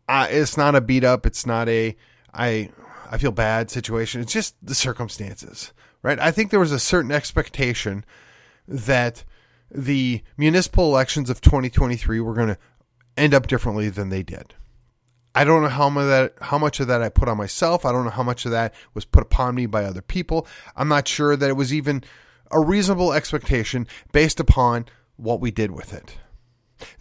It's 0.09 0.57
not 0.57 0.75
a 0.75 0.81
beat 0.81 1.05
up. 1.05 1.27
It's 1.27 1.47
not 1.47 1.69
a 1.69 1.97
I 2.33 2.71
I 3.11 3.19
feel 3.19 3.33
bad 3.33 3.71
situation. 3.71 4.23
It's 4.23 4.33
just 4.33 4.55
the 4.63 4.75
circumstances, 4.75 5.73
right? 6.03 6.19
I 6.19 6.31
think 6.31 6.51
there 6.51 6.61
was 6.61 6.73
a 6.73 6.79
certain 6.79 7.13
expectation 7.13 8.05
that 8.67 9.25
the 9.71 10.23
municipal 10.37 10.87
elections 10.87 11.29
of 11.29 11.41
2023 11.41 12.21
were 12.21 12.35
going 12.35 12.49
to 12.49 12.59
end 13.17 13.35
up 13.35 13.47
differently 13.47 13.91
than 13.91 14.09
they 14.09 14.23
did. 14.23 14.55
I 15.35 15.45
don't 15.45 15.63
know 15.63 15.69
how 15.69 15.89
much 15.89 16.03
of 16.03 16.09
that 16.09 16.35
how 16.43 16.59
much 16.59 16.81
of 16.81 16.87
that 16.89 17.03
I 17.03 17.09
put 17.09 17.29
on 17.29 17.39
myself. 17.39 17.85
I 17.85 17.93
don't 17.93 18.05
know 18.05 18.11
how 18.11 18.23
much 18.23 18.45
of 18.45 18.51
that 18.53 18.75
was 18.95 19.05
put 19.05 19.23
upon 19.23 19.55
me 19.55 19.67
by 19.67 19.85
other 19.85 20.03
people. 20.03 20.47
I'm 20.77 20.89
not 20.89 21.09
sure 21.09 21.37
that 21.37 21.49
it 21.49 21.57
was 21.57 21.73
even 21.73 22.05
a 22.51 22.61
reasonable 22.61 23.13
expectation 23.13 23.87
based 24.13 24.39
upon 24.39 24.87
what 25.17 25.41
we 25.41 25.51
did 25.51 25.71
with 25.71 25.93
it. 25.93 26.17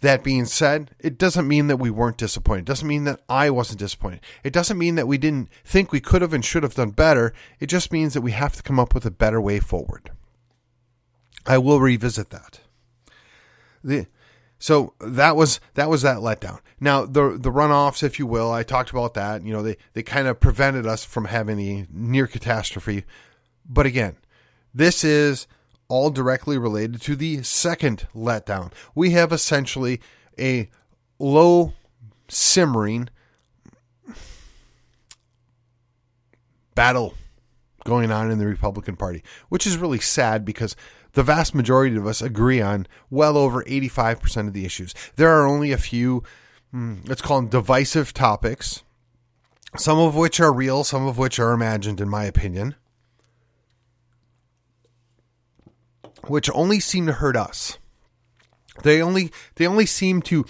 That 0.00 0.22
being 0.22 0.44
said, 0.44 0.92
it 1.00 1.18
doesn't 1.18 1.48
mean 1.48 1.66
that 1.66 1.76
we 1.76 1.90
weren't 1.90 2.16
disappointed. 2.16 2.60
It 2.60 2.66
doesn't 2.66 2.88
mean 2.88 3.04
that 3.04 3.20
I 3.28 3.50
wasn't 3.50 3.80
disappointed. 3.80 4.20
It 4.44 4.52
doesn't 4.52 4.78
mean 4.78 4.94
that 4.94 5.08
we 5.08 5.18
didn't 5.18 5.48
think 5.64 5.90
we 5.90 6.00
could 6.00 6.22
have 6.22 6.32
and 6.32 6.44
should 6.44 6.62
have 6.62 6.74
done 6.74 6.90
better. 6.90 7.34
It 7.58 7.66
just 7.66 7.92
means 7.92 8.14
that 8.14 8.20
we 8.20 8.30
have 8.30 8.54
to 8.54 8.62
come 8.62 8.78
up 8.78 8.94
with 8.94 9.04
a 9.04 9.10
better 9.10 9.40
way 9.40 9.58
forward. 9.58 10.10
I 11.44 11.58
will 11.58 11.80
revisit 11.80 12.30
that. 12.30 12.60
The 13.82 14.06
so 14.62 14.94
that 15.00 15.34
was 15.34 15.58
that 15.74 15.90
was 15.90 16.02
that 16.02 16.18
letdown. 16.18 16.60
Now 16.78 17.04
the 17.04 17.36
the 17.36 17.50
runoffs, 17.50 18.04
if 18.04 18.20
you 18.20 18.28
will, 18.28 18.52
I 18.52 18.62
talked 18.62 18.90
about 18.90 19.14
that. 19.14 19.44
You 19.44 19.52
know, 19.52 19.60
they 19.60 19.76
they 19.92 20.04
kind 20.04 20.28
of 20.28 20.38
prevented 20.38 20.86
us 20.86 21.04
from 21.04 21.24
having 21.24 21.56
the 21.56 21.86
near 21.90 22.28
catastrophe. 22.28 23.02
But 23.68 23.86
again, 23.86 24.18
this 24.72 25.02
is 25.02 25.48
all 25.88 26.10
directly 26.10 26.58
related 26.58 27.02
to 27.02 27.16
the 27.16 27.42
second 27.42 28.06
letdown. 28.14 28.70
We 28.94 29.10
have 29.10 29.32
essentially 29.32 30.00
a 30.38 30.70
low 31.18 31.72
simmering 32.28 33.08
battle 36.76 37.14
going 37.84 38.10
on 38.10 38.30
in 38.30 38.38
the 38.38 38.46
Republican 38.46 38.96
Party, 38.96 39.22
which 39.48 39.66
is 39.66 39.76
really 39.76 40.00
sad 40.00 40.44
because 40.44 40.76
the 41.12 41.22
vast 41.22 41.54
majority 41.54 41.96
of 41.96 42.06
us 42.06 42.22
agree 42.22 42.60
on 42.60 42.86
well 43.10 43.36
over 43.36 43.62
85% 43.64 44.48
of 44.48 44.52
the 44.52 44.64
issues. 44.64 44.94
There 45.16 45.30
are 45.30 45.46
only 45.46 45.72
a 45.72 45.78
few, 45.78 46.22
hmm, 46.70 46.96
let's 47.06 47.22
call 47.22 47.40
them 47.40 47.48
divisive 47.48 48.14
topics, 48.14 48.82
some 49.76 49.98
of 49.98 50.14
which 50.14 50.40
are 50.40 50.52
real, 50.52 50.84
some 50.84 51.06
of 51.06 51.18
which 51.18 51.38
are 51.38 51.52
imagined, 51.52 52.00
in 52.00 52.08
my 52.08 52.24
opinion. 52.24 52.76
which 56.26 56.50
only 56.54 56.80
seem 56.80 57.06
to 57.06 57.12
hurt 57.12 57.36
us. 57.36 57.78
They 58.82 59.02
only 59.02 59.30
they 59.56 59.66
only 59.66 59.86
seem 59.86 60.22
to 60.22 60.44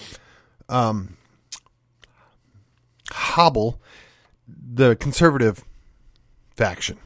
um, 0.69 1.17
hobble 3.11 3.81
the 4.47 4.97
conservative 4.97 5.65
faction. 6.57 6.99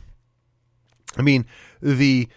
I 1.16 1.22
mean, 1.22 1.46
the 1.80 2.28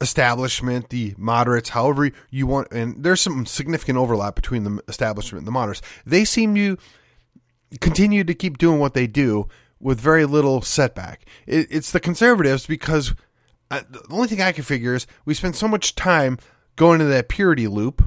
establishment, 0.00 0.88
the 0.88 1.14
moderates, 1.18 1.70
however 1.70 2.10
you 2.30 2.46
want, 2.46 2.68
and 2.72 3.02
there's 3.02 3.20
some 3.20 3.46
significant 3.46 3.98
overlap 3.98 4.34
between 4.34 4.64
the 4.64 4.82
establishment 4.88 5.40
and 5.40 5.46
the 5.46 5.52
moderates. 5.52 5.82
They 6.06 6.24
seem 6.24 6.54
to 6.54 6.78
continue 7.80 8.24
to 8.24 8.34
keep 8.34 8.58
doing 8.58 8.78
what 8.78 8.94
they 8.94 9.06
do 9.06 9.48
with 9.78 10.00
very 10.00 10.24
little 10.24 10.62
setback. 10.62 11.26
It, 11.46 11.66
it's 11.70 11.92
the 11.92 12.00
conservatives 12.00 12.66
because 12.66 13.14
I, 13.70 13.80
the 13.80 14.04
only 14.10 14.28
thing 14.28 14.42
I 14.42 14.52
can 14.52 14.64
figure 14.64 14.94
is 14.94 15.06
we 15.24 15.34
spend 15.34 15.56
so 15.56 15.68
much 15.68 15.94
time 15.94 16.38
going 16.76 17.00
into 17.00 17.12
that 17.12 17.28
purity 17.28 17.68
loop 17.68 18.02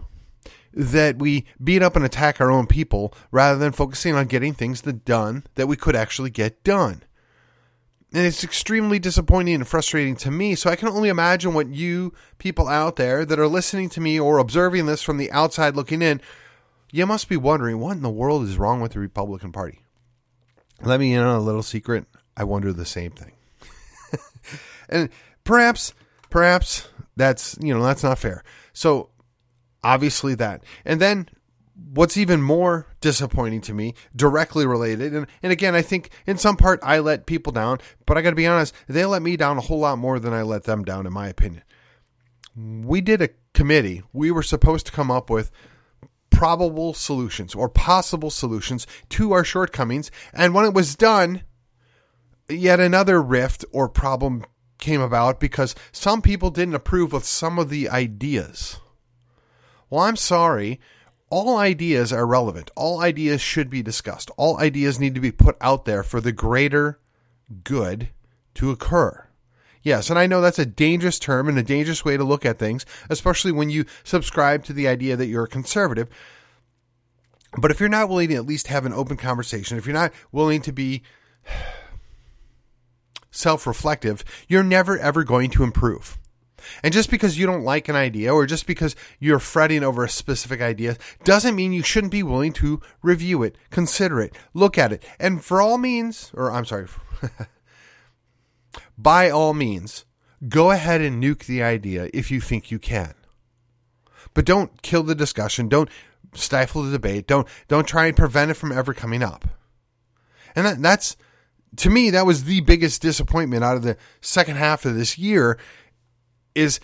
that 0.73 1.19
we 1.19 1.45
beat 1.63 1.83
up 1.83 1.95
and 1.95 2.03
attack 2.03 2.41
our 2.41 2.51
own 2.51 2.65
people 2.65 3.13
rather 3.31 3.59
than 3.59 3.71
focusing 3.71 4.15
on 4.15 4.25
getting 4.25 4.53
things 4.53 4.81
done 4.81 5.43
that 5.55 5.67
we 5.67 5.75
could 5.75 5.95
actually 5.95 6.31
get 6.31 6.63
done. 6.63 7.03
And 8.13 8.27
it's 8.27 8.43
extremely 8.43 8.99
disappointing 8.99 9.55
and 9.55 9.67
frustrating 9.67 10.15
to 10.17 10.29
me. 10.29 10.53
So 10.53 10.69
I 10.69 10.75
can 10.75 10.87
only 10.87 11.09
imagine 11.09 11.55
what 11.55 11.69
you 11.69 12.13
people 12.37 12.67
out 12.67 12.95
there 12.95 13.25
that 13.25 13.39
are 13.39 13.47
listening 13.47 13.89
to 13.89 14.01
me 14.01 14.19
or 14.19 14.37
observing 14.37 14.85
this 14.85 15.01
from 15.01 15.17
the 15.17 15.31
outside 15.31 15.75
looking 15.75 16.03
in, 16.03 16.21
you 16.91 17.07
must 17.07 17.27
be 17.27 17.37
wondering 17.37 17.79
what 17.79 17.97
in 17.97 18.03
the 18.03 18.11
world 18.11 18.43
is 18.43 18.59
wrong 18.59 18.79
with 18.79 18.91
the 18.91 18.99
Republican 18.99 19.51
Party. 19.51 19.79
Let 20.83 20.99
me 20.99 21.13
in 21.13 21.21
on 21.21 21.35
a 21.35 21.41
little 21.41 21.63
secret. 21.63 22.05
I 22.37 22.43
wonder 22.43 22.71
the 22.71 22.85
same 22.85 23.11
thing. 23.11 23.31
and 24.89 25.09
perhaps, 25.43 25.93
perhaps 26.29 26.87
that's, 27.15 27.57
you 27.59 27.73
know, 27.73 27.83
that's 27.83 28.03
not 28.03 28.19
fair. 28.19 28.43
So 28.73 29.09
obviously 29.83 30.35
that. 30.35 30.63
And 30.85 30.99
then 30.99 31.29
what's 31.91 32.17
even 32.17 32.41
more 32.41 32.87
disappointing 33.01 33.61
to 33.61 33.73
me, 33.73 33.93
directly 34.15 34.65
related, 34.65 35.13
and, 35.13 35.27
and 35.41 35.51
again, 35.51 35.75
I 35.75 35.81
think 35.81 36.09
in 36.25 36.37
some 36.37 36.57
part 36.57 36.79
I 36.83 36.99
let 36.99 37.25
people 37.25 37.51
down, 37.51 37.79
but 38.05 38.17
I 38.17 38.21
got 38.21 38.31
to 38.31 38.35
be 38.35 38.47
honest, 38.47 38.73
they 38.87 39.05
let 39.05 39.21
me 39.21 39.37
down 39.37 39.57
a 39.57 39.61
whole 39.61 39.79
lot 39.79 39.97
more 39.97 40.19
than 40.19 40.33
I 40.33 40.41
let 40.41 40.63
them 40.63 40.83
down, 40.83 41.05
in 41.05 41.13
my 41.13 41.27
opinion. 41.27 41.63
We 42.55 43.01
did 43.01 43.21
a 43.21 43.29
committee. 43.53 44.03
We 44.13 44.31
were 44.31 44.43
supposed 44.43 44.85
to 44.85 44.91
come 44.91 45.09
up 45.09 45.29
with 45.29 45.51
probable 46.29 46.93
solutions 46.93 47.55
or 47.55 47.69
possible 47.69 48.29
solutions 48.29 48.85
to 49.09 49.31
our 49.31 49.43
shortcomings. 49.43 50.11
And 50.33 50.53
when 50.53 50.65
it 50.65 50.73
was 50.73 50.95
done, 50.95 51.43
yet 52.49 52.79
another 52.79 53.21
rift 53.21 53.65
or 53.71 53.87
problem 53.87 54.45
came 54.77 55.01
about 55.01 55.39
because 55.39 55.75
some 55.91 56.21
people 56.21 56.49
didn't 56.49 56.75
approve 56.75 57.13
of 57.13 57.23
some 57.23 57.57
of 57.57 57.69
the 57.69 57.89
ideas. 57.89 58.79
Well, 59.89 60.01
I'm 60.01 60.15
sorry. 60.15 60.79
All 61.35 61.57
ideas 61.57 62.13
are 62.13 62.27
relevant. 62.27 62.69
All 62.75 63.01
ideas 63.01 63.41
should 63.41 63.67
be 63.67 63.81
discussed. 63.81 64.29
All 64.37 64.59
ideas 64.59 64.99
need 64.99 65.15
to 65.15 65.19
be 65.19 65.31
put 65.31 65.57
out 65.61 65.85
there 65.85 66.03
for 66.03 66.21
the 66.21 66.31
greater 66.31 66.99
good 67.63 68.09
to 68.53 68.69
occur. 68.69 69.25
Yes, 69.81 70.11
and 70.11 70.19
I 70.19 70.27
know 70.27 70.41
that's 70.41 70.59
a 70.59 70.65
dangerous 70.67 71.17
term 71.17 71.49
and 71.49 71.57
a 71.57 71.63
dangerous 71.63 72.05
way 72.05 72.17
to 72.17 72.23
look 72.23 72.45
at 72.45 72.59
things, 72.59 72.85
especially 73.09 73.51
when 73.51 73.71
you 73.71 73.85
subscribe 74.03 74.63
to 74.65 74.73
the 74.73 74.87
idea 74.87 75.15
that 75.15 75.25
you're 75.25 75.45
a 75.45 75.47
conservative. 75.47 76.07
But 77.57 77.71
if 77.71 77.79
you're 77.79 77.89
not 77.89 78.09
willing 78.09 78.29
to 78.29 78.35
at 78.35 78.45
least 78.45 78.67
have 78.67 78.85
an 78.85 78.93
open 78.93 79.17
conversation, 79.17 79.79
if 79.79 79.87
you're 79.87 79.93
not 79.95 80.13
willing 80.31 80.61
to 80.61 80.71
be 80.71 81.01
self 83.31 83.65
reflective, 83.65 84.23
you're 84.47 84.61
never 84.61 84.99
ever 84.99 85.23
going 85.23 85.49
to 85.49 85.63
improve. 85.63 86.19
And 86.83 86.93
just 86.93 87.09
because 87.09 87.37
you 87.37 87.45
don't 87.45 87.63
like 87.63 87.89
an 87.89 87.95
idea 87.95 88.33
or 88.33 88.45
just 88.45 88.65
because 88.65 88.95
you're 89.19 89.39
fretting 89.39 89.83
over 89.83 90.03
a 90.03 90.09
specific 90.09 90.61
idea 90.61 90.97
doesn't 91.23 91.55
mean 91.55 91.73
you 91.73 91.83
shouldn't 91.83 92.11
be 92.11 92.23
willing 92.23 92.53
to 92.53 92.81
review 93.01 93.43
it, 93.43 93.57
consider 93.69 94.19
it, 94.21 94.35
look 94.53 94.77
at 94.77 94.91
it, 94.91 95.03
and 95.19 95.43
for 95.43 95.61
all 95.61 95.77
means, 95.77 96.31
or 96.33 96.51
I'm 96.51 96.65
sorry, 96.65 96.87
by 98.97 99.29
all 99.29 99.53
means, 99.53 100.05
go 100.47 100.71
ahead 100.71 101.01
and 101.01 101.23
nuke 101.23 101.45
the 101.45 101.63
idea 101.63 102.09
if 102.13 102.31
you 102.31 102.41
think 102.41 102.71
you 102.71 102.79
can. 102.79 103.13
But 104.33 104.45
don't 104.45 104.81
kill 104.81 105.03
the 105.03 105.15
discussion. 105.15 105.69
Don't 105.69 105.89
stifle 106.33 106.83
the 106.83 106.91
debate. 106.91 107.27
Don't 107.27 107.47
don't 107.67 107.87
try 107.87 108.07
and 108.07 108.17
prevent 108.17 108.51
it 108.51 108.55
from 108.55 108.71
ever 108.71 108.93
coming 108.93 109.23
up. 109.23 109.45
And 110.55 110.65
that, 110.65 110.81
that's 110.81 111.15
to 111.77 111.89
me 111.89 112.09
that 112.11 112.25
was 112.25 112.43
the 112.43 112.61
biggest 112.61 113.01
disappointment 113.01 113.63
out 113.63 113.75
of 113.75 113.83
the 113.83 113.97
second 114.21 114.57
half 114.57 114.85
of 114.85 114.95
this 114.95 115.17
year 115.17 115.57
is 116.55 116.79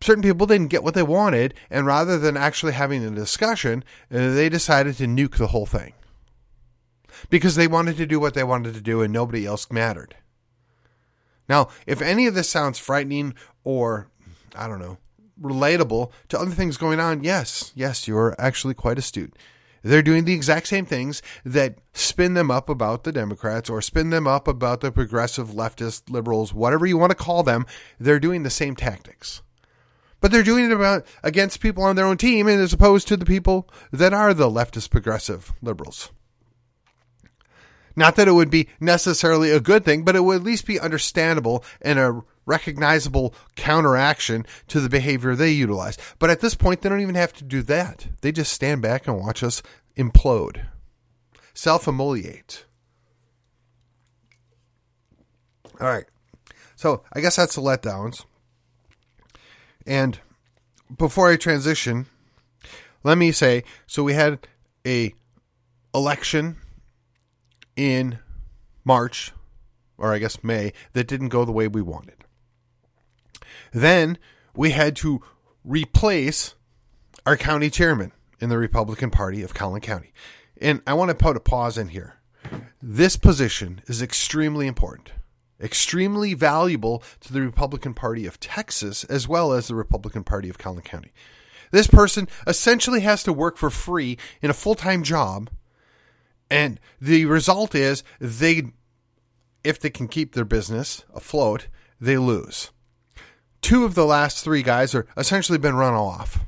certain 0.00 0.22
people 0.22 0.46
didn't 0.46 0.68
get 0.68 0.84
what 0.84 0.94
they 0.94 1.02
wanted 1.02 1.54
and 1.70 1.86
rather 1.86 2.18
than 2.18 2.36
actually 2.36 2.72
having 2.72 3.04
a 3.04 3.10
discussion, 3.10 3.84
uh, 4.12 4.32
they 4.32 4.48
decided 4.48 4.96
to 4.96 5.06
nuke 5.06 5.36
the 5.36 5.48
whole 5.48 5.66
thing. 5.66 5.92
Because 7.30 7.56
they 7.56 7.66
wanted 7.66 7.96
to 7.96 8.06
do 8.06 8.20
what 8.20 8.34
they 8.34 8.44
wanted 8.44 8.74
to 8.74 8.80
do 8.80 9.02
and 9.02 9.12
nobody 9.12 9.44
else 9.44 9.70
mattered. 9.72 10.14
Now, 11.48 11.68
if 11.86 12.00
any 12.00 12.26
of 12.26 12.34
this 12.34 12.48
sounds 12.48 12.78
frightening 12.78 13.34
or, 13.64 14.08
I 14.54 14.68
don't 14.68 14.78
know, 14.78 14.98
relatable 15.40 16.10
to 16.28 16.38
other 16.38 16.50
things 16.50 16.76
going 16.76 17.00
on, 17.00 17.24
yes, 17.24 17.72
yes, 17.74 18.06
you're 18.06 18.36
actually 18.38 18.74
quite 18.74 18.98
astute. 18.98 19.34
They're 19.82 20.02
doing 20.02 20.24
the 20.24 20.34
exact 20.34 20.66
same 20.66 20.86
things 20.86 21.22
that 21.44 21.78
spin 21.92 22.34
them 22.34 22.50
up 22.50 22.68
about 22.68 23.04
the 23.04 23.12
Democrats 23.12 23.70
or 23.70 23.80
spin 23.80 24.10
them 24.10 24.26
up 24.26 24.48
about 24.48 24.80
the 24.80 24.90
progressive 24.90 25.48
leftist 25.48 26.10
liberals, 26.10 26.52
whatever 26.52 26.86
you 26.86 26.98
want 26.98 27.10
to 27.10 27.16
call 27.16 27.42
them. 27.42 27.66
They're 27.98 28.20
doing 28.20 28.42
the 28.42 28.50
same 28.50 28.76
tactics. 28.76 29.42
But 30.20 30.32
they're 30.32 30.42
doing 30.42 30.64
it 30.64 30.72
about 30.72 31.06
against 31.22 31.60
people 31.60 31.84
on 31.84 31.96
their 31.96 32.06
own 32.06 32.16
team 32.16 32.48
and 32.48 32.60
as 32.60 32.72
opposed 32.72 33.06
to 33.08 33.16
the 33.16 33.24
people 33.24 33.68
that 33.92 34.12
are 34.12 34.34
the 34.34 34.50
leftist 34.50 34.90
progressive 34.90 35.52
liberals. 35.62 36.10
Not 37.94 38.16
that 38.16 38.28
it 38.28 38.32
would 38.32 38.50
be 38.50 38.68
necessarily 38.78 39.50
a 39.50 39.60
good 39.60 39.84
thing, 39.84 40.04
but 40.04 40.14
it 40.14 40.20
would 40.22 40.36
at 40.36 40.42
least 40.44 40.66
be 40.66 40.78
understandable 40.78 41.64
and 41.80 41.98
a 41.98 42.22
recognizable 42.48 43.34
counteraction 43.54 44.46
to 44.66 44.80
the 44.80 44.88
behavior 44.88 45.36
they 45.36 45.50
utilize. 45.50 45.98
But 46.18 46.30
at 46.30 46.40
this 46.40 46.54
point, 46.54 46.80
they 46.80 46.88
don't 46.88 47.02
even 47.02 47.14
have 47.14 47.34
to 47.34 47.44
do 47.44 47.62
that. 47.62 48.08
They 48.22 48.32
just 48.32 48.52
stand 48.52 48.82
back 48.82 49.06
and 49.06 49.20
watch 49.20 49.42
us 49.42 49.62
implode, 49.96 50.66
self 51.54 51.84
emoliate. 51.84 52.64
All 55.80 55.86
right. 55.86 56.06
So 56.74 57.02
I 57.12 57.20
guess 57.20 57.36
that's 57.36 57.54
the 57.54 57.60
letdowns. 57.60 58.24
And 59.86 60.18
before 60.96 61.30
I 61.30 61.36
transition, 61.36 62.06
let 63.04 63.18
me 63.18 63.30
say 63.30 63.64
so 63.86 64.02
we 64.02 64.14
had 64.14 64.46
a 64.86 65.14
election 65.94 66.56
in 67.76 68.18
March, 68.84 69.32
or 69.96 70.12
I 70.12 70.18
guess 70.18 70.42
May, 70.42 70.72
that 70.94 71.06
didn't 71.06 71.28
go 71.28 71.44
the 71.44 71.52
way 71.52 71.68
we 71.68 71.82
wanted. 71.82 72.24
Then 73.72 74.18
we 74.54 74.70
had 74.70 74.96
to 74.96 75.22
replace 75.64 76.54
our 77.26 77.36
county 77.36 77.70
chairman 77.70 78.12
in 78.40 78.48
the 78.48 78.58
Republican 78.58 79.10
Party 79.10 79.42
of 79.42 79.54
Collin 79.54 79.80
County. 79.80 80.12
And 80.60 80.82
I 80.86 80.94
want 80.94 81.10
to 81.10 81.14
put 81.14 81.36
a 81.36 81.40
pause 81.40 81.78
in 81.78 81.88
here. 81.88 82.16
This 82.80 83.16
position 83.16 83.82
is 83.86 84.00
extremely 84.00 84.66
important, 84.66 85.12
extremely 85.60 86.34
valuable 86.34 87.02
to 87.20 87.32
the 87.32 87.42
Republican 87.42 87.94
Party 87.94 88.26
of 88.26 88.40
Texas 88.40 89.04
as 89.04 89.28
well 89.28 89.52
as 89.52 89.68
the 89.68 89.74
Republican 89.74 90.24
Party 90.24 90.48
of 90.48 90.58
Collin 90.58 90.82
County. 90.82 91.12
This 91.70 91.86
person 91.86 92.28
essentially 92.46 93.00
has 93.00 93.22
to 93.24 93.32
work 93.32 93.58
for 93.58 93.68
free 93.68 94.16
in 94.40 94.50
a 94.50 94.54
full 94.54 94.74
time 94.74 95.02
job 95.02 95.50
and 96.50 96.80
the 97.00 97.26
result 97.26 97.74
is 97.74 98.02
they, 98.20 98.72
if 99.62 99.78
they 99.78 99.90
can 99.90 100.08
keep 100.08 100.34
their 100.34 100.44
business 100.44 101.04
afloat, 101.14 101.68
they 102.00 102.16
lose. 102.16 102.70
Two 103.68 103.84
of 103.84 103.94
the 103.94 104.06
last 104.06 104.42
three 104.42 104.62
guys 104.62 104.94
are 104.94 105.06
essentially 105.14 105.58
been 105.58 105.74
run 105.74 105.92
off 105.92 106.46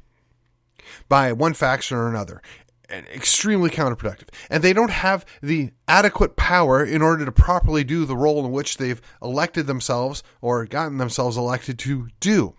by 1.06 1.34
one 1.34 1.52
faction 1.52 1.98
or 1.98 2.08
another. 2.08 2.40
And 2.88 3.06
extremely 3.08 3.68
counterproductive. 3.68 4.30
And 4.48 4.64
they 4.64 4.72
don't 4.72 4.90
have 4.90 5.26
the 5.42 5.72
adequate 5.86 6.36
power 6.36 6.82
in 6.82 7.02
order 7.02 7.26
to 7.26 7.30
properly 7.30 7.84
do 7.84 8.06
the 8.06 8.16
role 8.16 8.42
in 8.42 8.52
which 8.52 8.78
they've 8.78 9.02
elected 9.20 9.66
themselves 9.66 10.22
or 10.40 10.64
gotten 10.64 10.96
themselves 10.96 11.36
elected 11.36 11.78
to 11.80 12.08
do. 12.20 12.54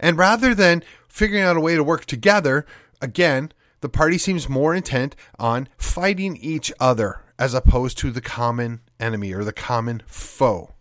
And 0.00 0.16
rather 0.16 0.54
than 0.54 0.82
figuring 1.06 1.42
out 1.42 1.58
a 1.58 1.60
way 1.60 1.74
to 1.74 1.84
work 1.84 2.06
together, 2.06 2.64
again, 3.02 3.52
the 3.82 3.90
party 3.90 4.16
seems 4.16 4.48
more 4.48 4.74
intent 4.74 5.14
on 5.38 5.68
fighting 5.76 6.38
each 6.38 6.72
other 6.80 7.20
as 7.38 7.52
opposed 7.52 7.98
to 7.98 8.10
the 8.10 8.22
common 8.22 8.80
enemy 8.98 9.34
or 9.34 9.44
the 9.44 9.52
common 9.52 10.02
foe. 10.06 10.73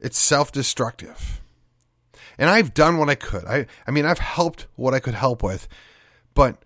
It's 0.00 0.18
self 0.18 0.52
destructive. 0.52 1.40
And 2.38 2.48
I've 2.48 2.72
done 2.72 2.96
what 2.96 3.10
I 3.10 3.14
could. 3.14 3.44
I, 3.44 3.66
I 3.86 3.90
mean, 3.90 4.06
I've 4.06 4.18
helped 4.18 4.66
what 4.76 4.94
I 4.94 5.00
could 5.00 5.14
help 5.14 5.42
with. 5.42 5.68
But 6.34 6.62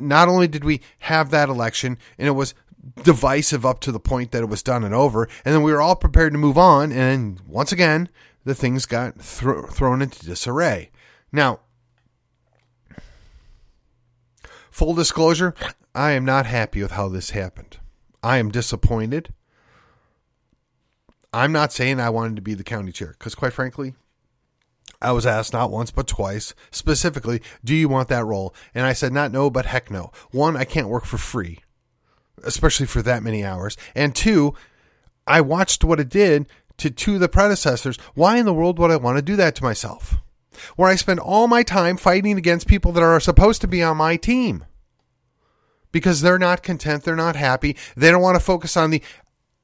not 0.00 0.28
only 0.28 0.48
did 0.48 0.64
we 0.64 0.80
have 1.00 1.30
that 1.30 1.48
election, 1.48 1.98
and 2.18 2.26
it 2.26 2.32
was 2.32 2.54
divisive 3.04 3.64
up 3.64 3.78
to 3.80 3.92
the 3.92 4.00
point 4.00 4.32
that 4.32 4.42
it 4.42 4.48
was 4.48 4.62
done 4.62 4.82
and 4.82 4.94
over, 4.94 5.28
and 5.44 5.54
then 5.54 5.62
we 5.62 5.72
were 5.72 5.80
all 5.80 5.94
prepared 5.94 6.32
to 6.32 6.38
move 6.38 6.58
on, 6.58 6.90
and 6.90 7.40
once 7.46 7.70
again, 7.70 8.08
the 8.44 8.56
things 8.56 8.86
got 8.86 9.20
thro- 9.20 9.66
thrown 9.66 10.02
into 10.02 10.26
disarray. 10.26 10.90
Now, 11.30 11.60
Full 14.72 14.94
disclosure, 14.94 15.54
I 15.94 16.12
am 16.12 16.24
not 16.24 16.46
happy 16.46 16.80
with 16.80 16.92
how 16.92 17.08
this 17.08 17.30
happened. 17.30 17.76
I 18.22 18.38
am 18.38 18.50
disappointed. 18.50 19.28
I'm 21.32 21.52
not 21.52 21.72
saying 21.72 21.98
I 21.98 22.10
wanted 22.10 22.36
to 22.36 22.42
be 22.42 22.54
the 22.54 22.64
county 22.64 22.92
chair 22.92 23.14
because, 23.18 23.34
quite 23.34 23.52
frankly, 23.52 23.94
I 25.00 25.12
was 25.12 25.26
asked 25.26 25.52
not 25.52 25.70
once 25.70 25.90
but 25.90 26.06
twice 26.06 26.54
specifically, 26.70 27.42
do 27.64 27.74
you 27.74 27.88
want 27.88 28.08
that 28.08 28.24
role? 28.24 28.54
And 28.74 28.86
I 28.86 28.92
said, 28.92 29.12
not 29.12 29.32
no, 29.32 29.50
but 29.50 29.66
heck 29.66 29.90
no. 29.90 30.12
One, 30.30 30.56
I 30.56 30.64
can't 30.64 30.88
work 30.88 31.04
for 31.04 31.18
free, 31.18 31.60
especially 32.44 32.86
for 32.86 33.02
that 33.02 33.22
many 33.22 33.44
hours. 33.44 33.76
And 33.94 34.14
two, 34.14 34.54
I 35.26 35.40
watched 35.40 35.84
what 35.84 36.00
it 36.00 36.08
did 36.08 36.46
to 36.78 36.90
two 36.90 37.14
of 37.14 37.20
the 37.20 37.28
predecessors. 37.28 37.96
Why 38.14 38.36
in 38.36 38.46
the 38.46 38.54
world 38.54 38.78
would 38.78 38.90
I 38.90 38.96
want 38.96 39.16
to 39.18 39.22
do 39.22 39.36
that 39.36 39.54
to 39.56 39.64
myself? 39.64 40.16
Where 40.76 40.90
I 40.90 40.96
spend 40.96 41.18
all 41.18 41.48
my 41.48 41.62
time 41.62 41.96
fighting 41.96 42.36
against 42.36 42.66
people 42.66 42.92
that 42.92 43.02
are 43.02 43.18
supposed 43.20 43.60
to 43.62 43.68
be 43.68 43.82
on 43.82 43.96
my 43.96 44.16
team 44.16 44.64
because 45.92 46.20
they're 46.22 46.38
not 46.38 46.62
content, 46.62 47.04
they're 47.04 47.14
not 47.14 47.36
happy, 47.36 47.76
they 47.96 48.10
don't 48.10 48.22
want 48.22 48.34
to 48.36 48.44
focus 48.44 48.76
on 48.76 48.90
the 48.90 49.02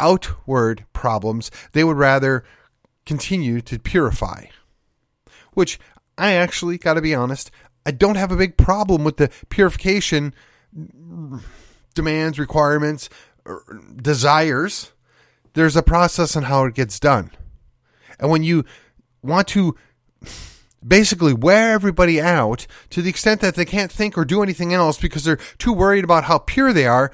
outward 0.00 0.84
problems. 0.92 1.50
They 1.72 1.84
would 1.84 1.96
rather 1.96 2.44
continue 3.06 3.60
to 3.62 3.78
purify. 3.78 4.46
Which 5.52 5.78
I 6.16 6.32
actually 6.32 6.78
got 6.78 6.94
to 6.94 7.02
be 7.02 7.14
honest, 7.14 7.50
I 7.86 7.90
don't 7.90 8.16
have 8.16 8.32
a 8.32 8.36
big 8.36 8.56
problem 8.56 9.04
with 9.04 9.16
the 9.16 9.30
purification 9.48 10.34
demands, 11.94 12.38
requirements, 12.38 13.08
er, 13.46 13.62
desires. 13.96 14.92
There's 15.54 15.76
a 15.76 15.82
process 15.82 16.36
on 16.36 16.44
how 16.44 16.64
it 16.64 16.74
gets 16.74 17.00
done. 17.00 17.30
And 18.20 18.30
when 18.30 18.42
you 18.42 18.64
want 19.22 19.48
to 19.48 19.74
basically 20.86 21.32
wear 21.32 21.72
everybody 21.72 22.20
out 22.20 22.66
to 22.90 23.02
the 23.02 23.10
extent 23.10 23.40
that 23.40 23.54
they 23.54 23.64
can't 23.64 23.90
think 23.90 24.16
or 24.16 24.24
do 24.24 24.42
anything 24.42 24.72
else 24.72 24.98
because 24.98 25.24
they're 25.24 25.40
too 25.58 25.72
worried 25.72 26.04
about 26.04 26.24
how 26.24 26.38
pure 26.38 26.72
they 26.72 26.86
are, 26.86 27.10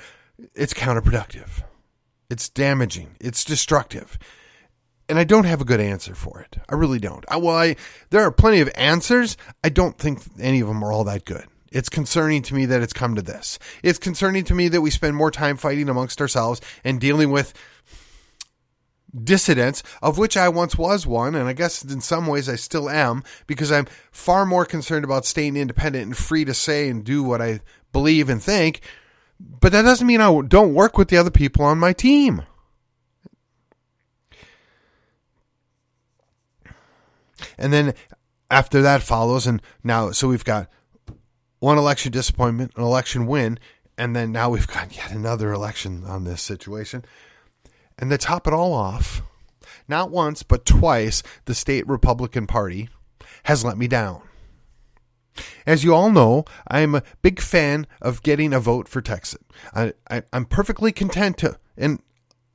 it's 0.54 0.74
counterproductive. 0.74 1.63
It's 2.34 2.48
damaging. 2.48 3.14
It's 3.20 3.44
destructive. 3.44 4.18
And 5.08 5.20
I 5.20 5.22
don't 5.22 5.44
have 5.44 5.60
a 5.60 5.64
good 5.64 5.78
answer 5.78 6.16
for 6.16 6.40
it. 6.40 6.58
I 6.68 6.74
really 6.74 6.98
don't. 6.98 7.24
I, 7.28 7.36
well, 7.36 7.54
I, 7.56 7.76
there 8.10 8.22
are 8.22 8.32
plenty 8.32 8.58
of 8.60 8.68
answers. 8.74 9.36
I 9.62 9.68
don't 9.68 9.96
think 9.96 10.20
any 10.40 10.58
of 10.58 10.66
them 10.66 10.82
are 10.82 10.90
all 10.90 11.04
that 11.04 11.24
good. 11.24 11.44
It's 11.70 11.88
concerning 11.88 12.42
to 12.42 12.54
me 12.56 12.66
that 12.66 12.82
it's 12.82 12.92
come 12.92 13.14
to 13.14 13.22
this. 13.22 13.60
It's 13.84 14.00
concerning 14.00 14.42
to 14.46 14.54
me 14.54 14.66
that 14.66 14.80
we 14.80 14.90
spend 14.90 15.14
more 15.14 15.30
time 15.30 15.56
fighting 15.56 15.88
amongst 15.88 16.20
ourselves 16.20 16.60
and 16.82 17.00
dealing 17.00 17.30
with 17.30 17.54
dissidents, 19.16 19.84
of 20.02 20.18
which 20.18 20.36
I 20.36 20.48
once 20.48 20.76
was 20.76 21.06
one, 21.06 21.36
and 21.36 21.46
I 21.46 21.52
guess 21.52 21.84
in 21.84 22.00
some 22.00 22.26
ways 22.26 22.48
I 22.48 22.56
still 22.56 22.90
am, 22.90 23.22
because 23.46 23.70
I'm 23.70 23.86
far 24.10 24.44
more 24.44 24.64
concerned 24.64 25.04
about 25.04 25.24
staying 25.24 25.56
independent 25.56 26.04
and 26.06 26.16
free 26.16 26.44
to 26.46 26.54
say 26.54 26.88
and 26.88 27.04
do 27.04 27.22
what 27.22 27.40
I 27.40 27.60
believe 27.92 28.28
and 28.28 28.42
think. 28.42 28.80
But 29.60 29.72
that 29.72 29.82
doesn't 29.82 30.06
mean 30.06 30.20
I 30.20 30.40
don't 30.42 30.74
work 30.74 30.98
with 30.98 31.08
the 31.08 31.16
other 31.16 31.30
people 31.30 31.64
on 31.64 31.78
my 31.78 31.92
team. 31.92 32.42
And 37.58 37.72
then 37.72 37.94
after 38.50 38.82
that 38.82 39.02
follows, 39.02 39.46
and 39.46 39.62
now, 39.82 40.10
so 40.10 40.28
we've 40.28 40.44
got 40.44 40.68
one 41.60 41.78
election 41.78 42.12
disappointment, 42.12 42.72
an 42.76 42.82
election 42.82 43.26
win, 43.26 43.58
and 43.96 44.14
then 44.14 44.32
now 44.32 44.50
we've 44.50 44.66
got 44.66 44.96
yet 44.96 45.12
another 45.12 45.52
election 45.52 46.04
on 46.04 46.24
this 46.24 46.42
situation. 46.42 47.04
And 47.98 48.10
to 48.10 48.18
top 48.18 48.46
it 48.46 48.52
all 48.52 48.72
off, 48.72 49.22
not 49.88 50.10
once, 50.10 50.42
but 50.42 50.66
twice, 50.66 51.22
the 51.44 51.54
state 51.54 51.86
Republican 51.86 52.46
Party 52.46 52.88
has 53.44 53.64
let 53.64 53.78
me 53.78 53.86
down. 53.88 54.22
As 55.66 55.82
you 55.82 55.94
all 55.94 56.10
know, 56.10 56.44
I 56.68 56.80
am 56.80 56.94
a 56.94 57.02
big 57.22 57.40
fan 57.40 57.86
of 58.00 58.22
getting 58.22 58.52
a 58.52 58.60
vote 58.60 58.88
for 58.88 59.00
Texas. 59.00 59.42
I, 59.74 59.92
am 60.32 60.44
perfectly 60.44 60.92
content 60.92 61.38
to 61.38 61.58
and 61.76 62.00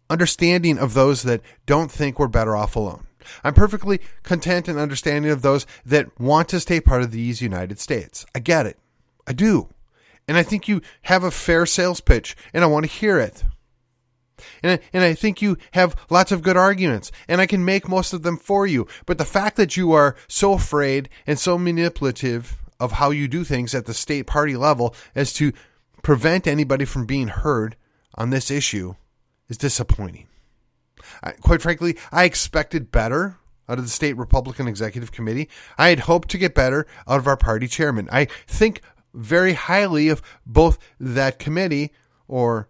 understanding 0.09 0.77
of 0.77 0.93
those 0.93 1.23
that 1.23 1.41
don't 1.65 1.91
think 1.91 2.19
we're 2.19 2.27
better 2.27 2.55
off 2.55 2.75
alone. 2.75 3.07
I'm 3.43 3.53
perfectly 3.53 3.99
content 4.23 4.67
and 4.67 4.79
understanding 4.79 5.31
of 5.31 5.41
those 5.41 5.65
that 5.85 6.19
want 6.19 6.49
to 6.49 6.59
stay 6.59 6.79
part 6.79 7.01
of 7.01 7.11
these 7.11 7.41
United 7.41 7.79
States. 7.79 8.25
I 8.33 8.39
get 8.39 8.65
it. 8.65 8.77
I 9.27 9.33
do. 9.33 9.69
And 10.27 10.37
I 10.37 10.43
think 10.43 10.67
you 10.67 10.81
have 11.03 11.23
a 11.23 11.31
fair 11.31 11.65
sales 11.65 12.01
pitch, 12.01 12.35
and 12.53 12.63
I 12.63 12.67
want 12.67 12.85
to 12.85 12.91
hear 12.91 13.19
it. 13.19 13.43
And 14.63 14.73
I, 14.73 14.79
and 14.93 15.03
I 15.03 15.13
think 15.13 15.41
you 15.41 15.57
have 15.71 15.95
lots 16.09 16.31
of 16.31 16.41
good 16.41 16.57
arguments, 16.57 17.11
and 17.27 17.41
I 17.41 17.45
can 17.45 17.65
make 17.65 17.89
most 17.89 18.13
of 18.13 18.23
them 18.23 18.37
for 18.37 18.65
you. 18.65 18.87
But 19.05 19.17
the 19.17 19.25
fact 19.25 19.57
that 19.57 19.75
you 19.75 19.91
are 19.91 20.15
so 20.27 20.53
afraid 20.53 21.09
and 21.27 21.37
so 21.37 21.57
manipulative 21.57 22.57
of 22.79 22.93
how 22.93 23.09
you 23.11 23.27
do 23.27 23.43
things 23.43 23.75
at 23.75 23.85
the 23.85 23.93
state 23.93 24.27
party 24.27 24.55
level 24.55 24.95
as 25.15 25.33
to 25.33 25.51
prevent 26.01 26.47
anybody 26.47 26.85
from 26.85 27.05
being 27.05 27.27
heard 27.27 27.75
on 28.15 28.29
this 28.29 28.49
issue 28.49 28.95
is 29.47 29.57
disappointing. 29.57 30.27
I, 31.23 31.31
quite 31.31 31.61
frankly, 31.61 31.97
I 32.11 32.25
expected 32.25 32.91
better 32.91 33.37
out 33.67 33.77
of 33.77 33.83
the 33.83 33.89
state 33.89 34.17
Republican 34.17 34.67
Executive 34.67 35.11
Committee. 35.11 35.49
I 35.77 35.89
had 35.89 36.01
hoped 36.01 36.29
to 36.29 36.37
get 36.37 36.55
better 36.55 36.87
out 37.07 37.19
of 37.19 37.27
our 37.27 37.37
party 37.37 37.67
chairman. 37.67 38.09
I 38.11 38.25
think 38.47 38.81
very 39.13 39.53
highly 39.53 40.09
of 40.09 40.21
both 40.45 40.77
that 40.99 41.39
committee 41.39 41.91
or 42.27 42.67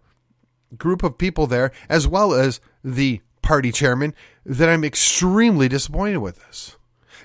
group 0.76 1.02
of 1.02 1.18
people 1.18 1.46
there, 1.46 1.72
as 1.88 2.06
well 2.06 2.32
as 2.32 2.60
the 2.84 3.20
party 3.42 3.72
chairman, 3.72 4.14
that 4.44 4.68
I'm 4.68 4.84
extremely 4.84 5.68
disappointed 5.68 6.18
with 6.18 6.44
this. 6.46 6.76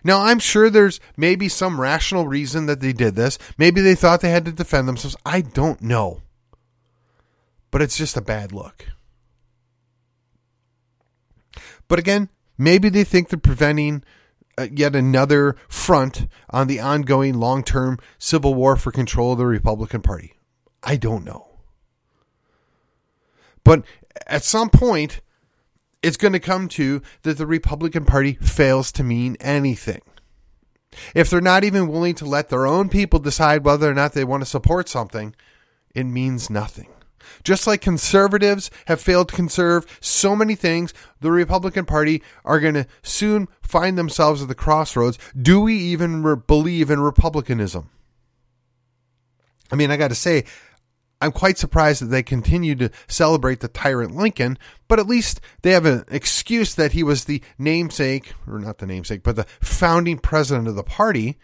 Now, 0.05 0.21
I'm 0.21 0.37
sure 0.37 0.69
there's 0.69 0.99
maybe 1.17 1.49
some 1.49 1.81
rational 1.81 2.27
reason 2.27 2.67
that 2.67 2.79
they 2.79 2.93
did 2.93 3.15
this. 3.15 3.39
Maybe 3.57 3.81
they 3.81 3.95
thought 3.95 4.21
they 4.21 4.29
had 4.29 4.45
to 4.45 4.51
defend 4.51 4.87
themselves. 4.87 5.17
I 5.25 5.41
don't 5.41 5.81
know. 5.81 6.21
But 7.71 7.81
it's 7.81 7.97
just 7.97 8.15
a 8.15 8.21
bad 8.21 8.51
look. 8.51 8.85
But 11.87 11.97
again, 11.97 12.29
maybe 12.55 12.87
they 12.89 13.03
think 13.03 13.29
they're 13.29 13.39
preventing 13.39 14.03
uh, 14.59 14.67
yet 14.71 14.95
another 14.95 15.55
front 15.67 16.27
on 16.51 16.67
the 16.67 16.79
ongoing 16.79 17.33
long 17.33 17.63
term 17.63 17.97
civil 18.19 18.53
war 18.53 18.75
for 18.75 18.91
control 18.91 19.31
of 19.31 19.39
the 19.39 19.47
Republican 19.47 20.03
Party. 20.03 20.35
I 20.83 20.97
don't 20.97 21.25
know. 21.25 21.47
But 23.63 23.83
at 24.27 24.43
some 24.43 24.69
point, 24.69 25.21
it's 26.05 26.17
going 26.17 26.33
to 26.33 26.39
come 26.39 26.67
to 26.67 27.01
that 27.23 27.39
the 27.39 27.47
Republican 27.47 28.05
Party 28.05 28.33
fails 28.33 28.91
to 28.91 29.03
mean 29.03 29.35
anything. 29.39 30.01
If 31.15 31.31
they're 31.31 31.41
not 31.41 31.63
even 31.63 31.87
willing 31.87 32.13
to 32.15 32.25
let 32.25 32.49
their 32.49 32.67
own 32.67 32.89
people 32.89 33.17
decide 33.17 33.65
whether 33.65 33.89
or 33.89 33.95
not 33.95 34.13
they 34.13 34.23
want 34.23 34.41
to 34.43 34.49
support 34.49 34.87
something, 34.87 35.35
it 35.95 36.03
means 36.03 36.47
nothing. 36.47 36.87
Just 37.43 37.65
like 37.65 37.81
conservatives 37.81 38.69
have 38.85 39.01
failed 39.01 39.29
to 39.29 39.35
conserve 39.35 39.97
so 39.99 40.35
many 40.35 40.53
things, 40.53 40.93
the 41.21 41.31
Republican 41.31 41.85
Party 41.85 42.21
are 42.43 42.59
going 42.59 42.75
to 42.75 42.85
soon 43.01 43.47
find 43.63 43.97
themselves 43.97 44.43
at 44.43 44.47
the 44.47 44.53
crossroads. 44.53 45.17
Do 45.35 45.59
we 45.59 45.75
even 45.75 46.21
re- 46.21 46.35
believe 46.35 46.91
in 46.91 46.99
republicanism? 46.99 47.89
I 49.71 49.75
mean, 49.75 49.89
I 49.89 49.97
got 49.97 50.09
to 50.09 50.15
say, 50.15 50.45
I'm 51.21 51.31
quite 51.31 51.57
surprised 51.57 52.01
that 52.01 52.07
they 52.07 52.23
continue 52.23 52.75
to 52.75 52.91
celebrate 53.07 53.61
the 53.61 53.67
tyrant 53.67 54.15
Lincoln, 54.15 54.57
but 54.87 54.99
at 54.99 55.07
least 55.07 55.39
they 55.61 55.71
have 55.71 55.85
an 55.85 56.03
excuse 56.09 56.75
that 56.75 56.91
he 56.91 57.03
was 57.03 57.25
the 57.25 57.41
namesake, 57.57 58.33
or 58.47 58.59
not 58.59 58.79
the 58.79 58.85
namesake, 58.85 59.23
but 59.23 59.35
the 59.35 59.47
founding 59.61 60.17
president 60.17 60.67
of 60.67 60.75
the 60.75 60.83
party. 60.83 61.37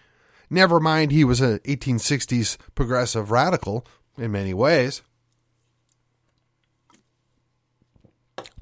Never 0.49 0.79
mind, 0.79 1.11
he 1.11 1.23
was 1.23 1.39
an 1.39 1.59
1860s 1.59 2.57
progressive 2.75 3.31
radical 3.31 3.85
in 4.17 4.31
many 4.31 4.53
ways. 4.53 5.01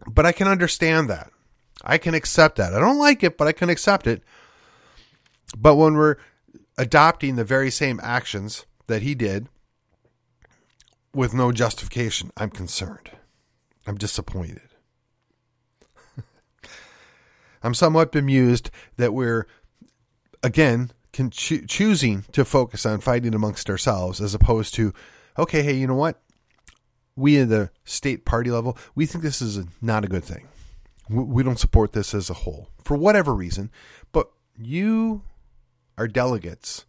But 0.08 0.26
I 0.26 0.32
can 0.32 0.48
understand 0.48 1.10
that. 1.10 1.32
I 1.84 1.98
can 1.98 2.14
accept 2.14 2.58
that. 2.58 2.74
I 2.74 2.80
don't 2.80 3.00
like 3.00 3.24
it, 3.24 3.38
but 3.38 3.48
I 3.48 3.52
can 3.52 3.70
accept 3.70 4.06
it. 4.06 4.22
But 5.58 5.76
when 5.76 5.96
we're 5.96 6.18
adopting 6.78 7.36
the 7.36 7.44
very 7.44 7.72
same 7.72 8.00
actions 8.04 8.66
that 8.88 9.02
he 9.02 9.16
did, 9.16 9.48
with 11.14 11.34
no 11.34 11.52
justification, 11.52 12.32
I'm 12.38 12.50
concerned. 12.50 13.12
I'm 13.88 13.98
disappointed. 13.98 14.62
I'm 17.64 17.74
somewhat 17.74 18.12
bemused 18.12 18.70
that 18.98 19.14
we're, 19.14 19.48
again, 20.44 20.92
cho- 21.14 21.66
choosing 21.68 22.24
to 22.32 22.46
focus 22.46 22.86
on 22.86 23.00
fighting 23.00 23.34
amongst 23.34 23.70
ourselves 23.70 24.22
as 24.22 24.34
opposed 24.34 24.74
to, 24.76 24.94
okay, 25.38 25.64
hey, 25.64 25.74
you 25.74 25.88
know 25.88 25.96
what? 25.96 26.22
We 27.16 27.40
at 27.40 27.50
the 27.50 27.72
state 27.84 28.26
party 28.26 28.52
level, 28.52 28.78
we 28.96 29.06
think 29.06 29.24
this 29.24 29.42
is 29.42 29.58
a, 29.58 29.66
not 29.82 30.06
a 30.06 30.08
good 30.08 30.24
thing. 30.24 30.48
We 31.10 31.44
don't 31.44 31.60
support 31.60 31.94
this 31.94 32.14
as 32.14 32.30
a 32.30 32.36
whole 32.36 32.70
for 32.84 32.96
whatever 32.96 33.34
reason, 33.34 33.72
but 34.12 34.30
you 34.56 35.24
are 35.98 36.08
delegates 36.08 36.86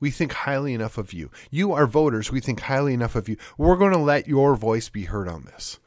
we 0.00 0.10
think 0.10 0.32
highly 0.32 0.74
enough 0.74 0.98
of 0.98 1.12
you. 1.12 1.30
You 1.50 1.72
are 1.72 1.86
voters. 1.86 2.30
We 2.30 2.40
think 2.40 2.60
highly 2.60 2.94
enough 2.94 3.16
of 3.16 3.28
you. 3.28 3.36
We're 3.56 3.76
going 3.76 3.92
to 3.92 3.98
let 3.98 4.28
your 4.28 4.54
voice 4.56 4.88
be 4.88 5.04
heard 5.04 5.28
on 5.28 5.44
this. 5.44 5.78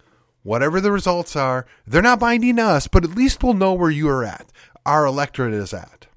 Whatever 0.43 0.81
the 0.81 0.91
results 0.91 1.35
are, 1.35 1.65
they're 1.85 2.01
not 2.01 2.19
binding 2.19 2.59
us, 2.59 2.87
but 2.87 3.03
at 3.03 3.15
least 3.15 3.43
we'll 3.43 3.53
know 3.53 3.73
where 3.73 3.91
you 3.91 4.09
are 4.09 4.23
at. 4.23 4.51
Our 4.85 5.05
electorate 5.05 5.53
is 5.53 5.73
at. 5.73 6.07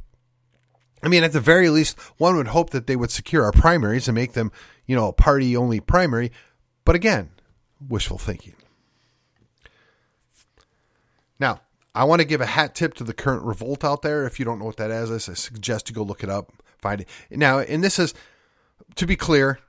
I 1.02 1.08
mean, 1.08 1.24
at 1.24 1.32
the 1.32 1.40
very 1.40 1.68
least, 1.68 1.98
one 2.18 2.36
would 2.36 2.48
hope 2.48 2.70
that 2.70 2.86
they 2.86 2.96
would 2.96 3.10
secure 3.10 3.44
our 3.44 3.52
primaries 3.52 4.06
and 4.06 4.14
make 4.14 4.34
them, 4.34 4.52
you 4.86 4.94
know, 4.94 5.08
a 5.08 5.12
party 5.12 5.56
only 5.56 5.80
primary. 5.80 6.30
But 6.84 6.94
again, 6.94 7.30
wishful 7.88 8.18
thinking. 8.18 8.54
Now, 11.40 11.60
I 11.94 12.04
want 12.04 12.20
to 12.20 12.26
give 12.26 12.40
a 12.40 12.46
hat 12.46 12.74
tip 12.76 12.94
to 12.94 13.04
the 13.04 13.12
current 13.12 13.42
revolt 13.42 13.84
out 13.84 14.02
there. 14.02 14.24
If 14.24 14.38
you 14.38 14.44
don't 14.44 14.60
know 14.60 14.64
what 14.64 14.76
that 14.76 14.92
is, 14.92 15.28
I 15.28 15.34
suggest 15.34 15.88
you 15.88 15.94
go 15.94 16.04
look 16.04 16.22
it 16.22 16.30
up, 16.30 16.52
find 16.82 17.00
it. 17.00 17.08
Now, 17.30 17.60
and 17.60 17.82
this 17.82 17.98
is 17.98 18.12
to 18.96 19.06
be 19.06 19.16
clear, 19.16 19.60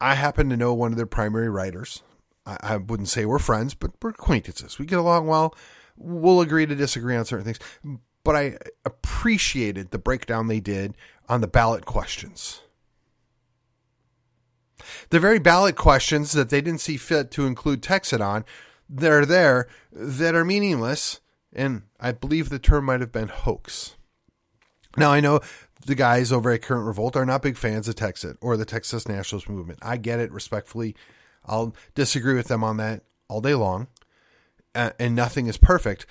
I 0.00 0.14
happen 0.16 0.50
to 0.50 0.56
know 0.56 0.74
one 0.74 0.92
of 0.92 0.96
their 0.96 1.06
primary 1.06 1.48
writers. 1.48 2.02
I, 2.44 2.56
I 2.60 2.76
wouldn't 2.76 3.08
say 3.08 3.24
we're 3.24 3.38
friends, 3.38 3.74
but 3.74 3.92
we're 4.02 4.10
acquaintances. 4.10 4.78
We 4.78 4.86
get 4.86 4.98
along 4.98 5.26
well. 5.26 5.54
We'll 5.96 6.40
agree 6.40 6.66
to 6.66 6.74
disagree 6.74 7.16
on 7.16 7.24
certain 7.24 7.44
things. 7.44 7.98
But 8.24 8.36
I 8.36 8.58
appreciated 8.84 9.90
the 9.90 9.98
breakdown 9.98 10.48
they 10.48 10.60
did 10.60 10.94
on 11.28 11.40
the 11.40 11.46
ballot 11.46 11.86
questions. 11.86 12.60
The 15.10 15.20
very 15.20 15.38
ballot 15.38 15.76
questions 15.76 16.32
that 16.32 16.50
they 16.50 16.60
didn't 16.60 16.80
see 16.80 16.96
fit 16.96 17.30
to 17.32 17.46
include 17.46 17.82
Texit 17.82 18.20
on, 18.20 18.44
they're 18.88 19.26
there 19.26 19.68
that 19.92 20.34
are 20.34 20.44
meaningless, 20.44 21.20
and 21.52 21.82
I 22.00 22.12
believe 22.12 22.48
the 22.48 22.58
term 22.58 22.86
might 22.86 23.00
have 23.00 23.12
been 23.12 23.28
hoax. 23.28 23.96
Now 24.96 25.12
I 25.12 25.20
know 25.20 25.40
the 25.86 25.94
guys 25.94 26.32
over 26.32 26.50
at 26.50 26.62
Current 26.62 26.86
Revolt 26.86 27.16
are 27.16 27.26
not 27.26 27.42
big 27.42 27.56
fans 27.56 27.88
of 27.88 27.94
Texit 27.94 28.36
or 28.40 28.56
the 28.56 28.64
Texas 28.64 29.08
Nationalist 29.08 29.48
Movement. 29.48 29.78
I 29.82 29.96
get 29.96 30.20
it 30.20 30.30
respectfully. 30.32 30.94
I'll 31.46 31.74
disagree 31.94 32.34
with 32.34 32.48
them 32.48 32.62
on 32.62 32.76
that 32.78 33.02
all 33.28 33.40
day 33.40 33.54
long, 33.54 33.88
uh, 34.74 34.90
and 34.98 35.14
nothing 35.14 35.46
is 35.46 35.56
perfect. 35.56 36.06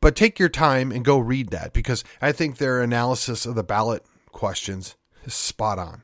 But 0.00 0.16
take 0.16 0.38
your 0.38 0.48
time 0.50 0.92
and 0.92 1.04
go 1.04 1.18
read 1.18 1.48
that 1.50 1.72
because 1.72 2.04
I 2.20 2.32
think 2.32 2.58
their 2.58 2.82
analysis 2.82 3.46
of 3.46 3.54
the 3.54 3.64
ballot 3.64 4.04
questions 4.32 4.96
is 5.24 5.34
spot 5.34 5.78
on. 5.78 6.02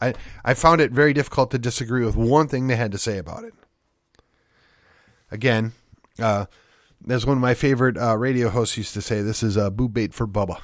I, 0.00 0.14
I 0.44 0.54
found 0.54 0.80
it 0.80 0.90
very 0.90 1.12
difficult 1.12 1.50
to 1.52 1.58
disagree 1.58 2.04
with 2.04 2.16
one 2.16 2.48
thing 2.48 2.66
they 2.66 2.76
had 2.76 2.92
to 2.92 2.98
say 2.98 3.18
about 3.18 3.44
it. 3.44 3.54
Again, 5.30 5.72
uh, 6.18 6.46
as 7.08 7.24
one 7.24 7.38
of 7.38 7.40
my 7.40 7.54
favorite 7.54 7.96
uh, 7.96 8.16
radio 8.18 8.50
hosts 8.50 8.76
used 8.76 8.94
to 8.94 9.00
say, 9.00 9.22
this 9.22 9.42
is 9.42 9.56
a 9.56 9.70
boob 9.70 9.94
bait 9.94 10.12
for 10.12 10.26
Bubba. 10.26 10.60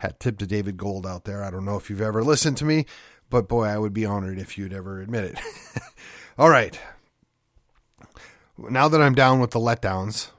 Hat 0.00 0.18
tip 0.18 0.38
to 0.38 0.46
David 0.46 0.78
Gold 0.78 1.06
out 1.06 1.24
there. 1.24 1.44
I 1.44 1.50
don't 1.50 1.66
know 1.66 1.76
if 1.76 1.90
you've 1.90 2.00
ever 2.00 2.24
listened 2.24 2.56
to 2.56 2.64
me, 2.64 2.86
but 3.28 3.48
boy, 3.48 3.66
I 3.66 3.76
would 3.76 3.92
be 3.92 4.06
honored 4.06 4.38
if 4.38 4.56
you'd 4.56 4.72
ever 4.72 5.02
admit 5.02 5.24
it. 5.24 5.38
All 6.38 6.48
right. 6.48 6.80
Now 8.56 8.88
that 8.88 9.02
I'm 9.02 9.14
down 9.14 9.40
with 9.40 9.50
the 9.50 9.58
letdowns, 9.58 10.30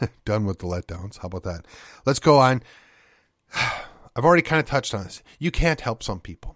done 0.24 0.46
with 0.46 0.60
the 0.60 0.66
letdowns. 0.66 1.18
How 1.18 1.26
about 1.26 1.42
that? 1.42 1.66
Let's 2.06 2.20
go 2.20 2.38
on. 2.38 2.62
I've 3.54 4.24
already 4.24 4.42
kind 4.42 4.60
of 4.60 4.66
touched 4.66 4.94
on 4.94 5.02
this. 5.02 5.20
You 5.40 5.50
can't 5.50 5.80
help 5.80 6.04
some 6.04 6.20
people. 6.20 6.54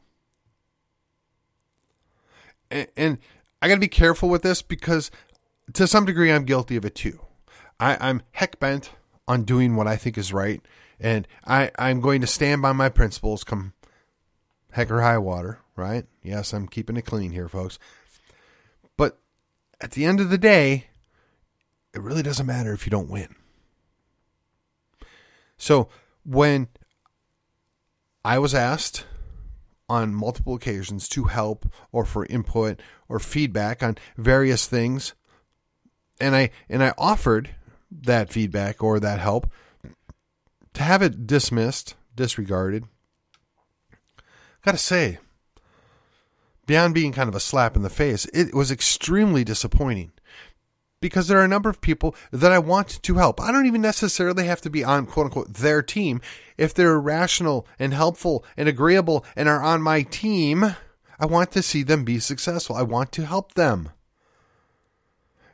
And, 2.70 2.86
and 2.96 3.18
I 3.60 3.66
got 3.66 3.74
to 3.74 3.80
be 3.80 3.88
careful 3.88 4.28
with 4.28 4.42
this 4.42 4.62
because 4.62 5.10
to 5.72 5.88
some 5.88 6.04
degree 6.04 6.30
I'm 6.30 6.44
guilty 6.44 6.76
of 6.76 6.84
it 6.84 6.94
too. 6.94 7.18
I, 7.80 7.96
I'm 7.98 8.22
heck 8.30 8.60
bent 8.60 8.90
on 9.26 9.42
doing 9.42 9.74
what 9.74 9.88
I 9.88 9.96
think 9.96 10.16
is 10.16 10.32
right 10.32 10.62
and 11.00 11.26
I, 11.44 11.70
I'm 11.78 12.00
going 12.00 12.20
to 12.20 12.26
stand 12.26 12.62
by 12.62 12.72
my 12.72 12.88
principles 12.88 13.44
come 13.44 13.72
heck 14.72 14.90
or 14.90 15.00
high 15.00 15.18
water, 15.18 15.60
right? 15.74 16.06
Yes, 16.22 16.52
I'm 16.52 16.68
keeping 16.68 16.96
it 16.96 17.06
clean 17.06 17.32
here, 17.32 17.48
folks. 17.48 17.78
But 18.96 19.18
at 19.80 19.92
the 19.92 20.04
end 20.04 20.20
of 20.20 20.30
the 20.30 20.38
day, 20.38 20.86
it 21.94 22.02
really 22.02 22.22
doesn't 22.22 22.46
matter 22.46 22.72
if 22.72 22.86
you 22.86 22.90
don't 22.90 23.10
win. 23.10 23.34
So 25.56 25.88
when 26.24 26.68
I 28.24 28.38
was 28.38 28.54
asked 28.54 29.06
on 29.88 30.14
multiple 30.14 30.54
occasions 30.54 31.08
to 31.10 31.24
help 31.24 31.66
or 31.92 32.04
for 32.04 32.26
input 32.26 32.80
or 33.08 33.18
feedback 33.18 33.82
on 33.82 33.96
various 34.16 34.66
things, 34.66 35.14
and 36.20 36.34
I 36.34 36.50
and 36.68 36.82
I 36.82 36.92
offered 36.98 37.54
that 37.90 38.30
feedback 38.30 38.82
or 38.82 38.98
that 39.00 39.20
help 39.20 39.48
to 40.76 40.82
have 40.82 41.00
it 41.00 41.26
dismissed, 41.26 41.94
disregarded, 42.14 42.84
gotta 44.62 44.76
say, 44.76 45.16
beyond 46.66 46.92
being 46.92 47.12
kind 47.12 47.30
of 47.30 47.34
a 47.34 47.40
slap 47.40 47.76
in 47.76 47.82
the 47.82 47.88
face, 47.88 48.26
it 48.34 48.54
was 48.54 48.70
extremely 48.70 49.42
disappointing 49.42 50.12
because 51.00 51.28
there 51.28 51.38
are 51.38 51.44
a 51.44 51.48
number 51.48 51.70
of 51.70 51.80
people 51.80 52.14
that 52.30 52.52
I 52.52 52.58
want 52.58 53.02
to 53.02 53.14
help. 53.14 53.40
I 53.40 53.50
don't 53.52 53.64
even 53.64 53.80
necessarily 53.80 54.44
have 54.44 54.60
to 54.60 54.70
be 54.70 54.84
on 54.84 55.06
quote 55.06 55.24
unquote 55.24 55.54
their 55.54 55.80
team. 55.80 56.20
If 56.58 56.74
they're 56.74 57.00
rational 57.00 57.66
and 57.78 57.94
helpful 57.94 58.44
and 58.54 58.68
agreeable 58.68 59.24
and 59.34 59.48
are 59.48 59.62
on 59.62 59.80
my 59.80 60.02
team, 60.02 60.76
I 61.18 61.24
want 61.24 61.52
to 61.52 61.62
see 61.62 61.84
them 61.84 62.04
be 62.04 62.18
successful. 62.18 62.76
I 62.76 62.82
want 62.82 63.12
to 63.12 63.24
help 63.24 63.54
them 63.54 63.92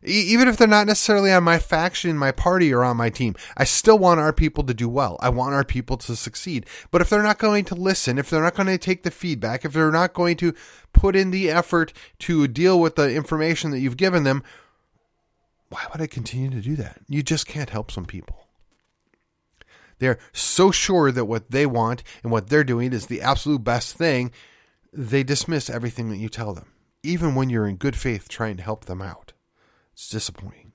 even 0.02 0.48
if 0.48 0.56
they're 0.56 0.66
not 0.66 0.86
necessarily 0.86 1.32
on 1.32 1.44
my 1.44 1.58
faction, 1.58 2.18
my 2.18 2.32
party, 2.32 2.72
or 2.72 2.82
on 2.82 2.96
my 2.96 3.10
team, 3.10 3.34
I 3.56 3.64
still 3.64 3.98
want 3.98 4.20
our 4.20 4.32
people 4.32 4.64
to 4.64 4.74
do 4.74 4.88
well. 4.88 5.16
I 5.20 5.28
want 5.28 5.54
our 5.54 5.64
people 5.64 5.96
to 5.98 6.16
succeed. 6.16 6.66
But 6.90 7.00
if 7.00 7.10
they're 7.10 7.22
not 7.22 7.38
going 7.38 7.64
to 7.66 7.74
listen, 7.74 8.18
if 8.18 8.28
they're 8.28 8.42
not 8.42 8.54
going 8.54 8.66
to 8.66 8.78
take 8.78 9.02
the 9.02 9.10
feedback, 9.10 9.64
if 9.64 9.72
they're 9.72 9.92
not 9.92 10.14
going 10.14 10.36
to 10.38 10.54
put 10.92 11.14
in 11.14 11.30
the 11.30 11.50
effort 11.50 11.92
to 12.20 12.48
deal 12.48 12.80
with 12.80 12.96
the 12.96 13.14
information 13.14 13.70
that 13.70 13.80
you've 13.80 13.96
given 13.96 14.24
them, 14.24 14.42
why 15.68 15.86
would 15.92 16.02
I 16.02 16.06
continue 16.06 16.50
to 16.50 16.60
do 16.60 16.76
that? 16.76 17.00
You 17.08 17.22
just 17.22 17.46
can't 17.46 17.70
help 17.70 17.90
some 17.90 18.04
people. 18.04 18.46
They're 19.98 20.18
so 20.32 20.72
sure 20.72 21.12
that 21.12 21.26
what 21.26 21.52
they 21.52 21.64
want 21.64 22.02
and 22.22 22.32
what 22.32 22.48
they're 22.48 22.64
doing 22.64 22.92
is 22.92 23.06
the 23.06 23.22
absolute 23.22 23.62
best 23.62 23.96
thing, 23.96 24.32
they 24.92 25.22
dismiss 25.22 25.70
everything 25.70 26.10
that 26.10 26.16
you 26.16 26.28
tell 26.28 26.52
them, 26.52 26.72
even 27.04 27.36
when 27.36 27.48
you're 27.50 27.68
in 27.68 27.76
good 27.76 27.94
faith 27.94 28.28
trying 28.28 28.56
to 28.56 28.64
help 28.64 28.86
them 28.86 29.00
out. 29.00 29.31
It's 29.92 30.08
disappointing. 30.08 30.72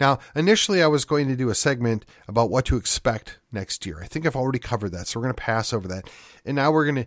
Now, 0.00 0.18
initially, 0.34 0.82
I 0.82 0.88
was 0.88 1.04
going 1.04 1.28
to 1.28 1.36
do 1.36 1.48
a 1.48 1.54
segment 1.54 2.04
about 2.26 2.50
what 2.50 2.64
to 2.66 2.76
expect 2.76 3.38
next 3.52 3.86
year. 3.86 4.00
I 4.02 4.06
think 4.06 4.26
I've 4.26 4.34
already 4.34 4.58
covered 4.58 4.90
that, 4.90 5.06
so 5.06 5.20
we're 5.20 5.26
going 5.26 5.34
to 5.36 5.42
pass 5.42 5.72
over 5.72 5.86
that. 5.88 6.10
And 6.44 6.56
now 6.56 6.72
we're 6.72 6.84
going 6.84 7.06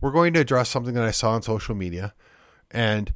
we're 0.00 0.10
going 0.10 0.32
to 0.34 0.40
address 0.40 0.68
something 0.68 0.94
that 0.94 1.04
I 1.04 1.12
saw 1.12 1.30
on 1.32 1.42
social 1.42 1.76
media, 1.76 2.14
and 2.72 3.12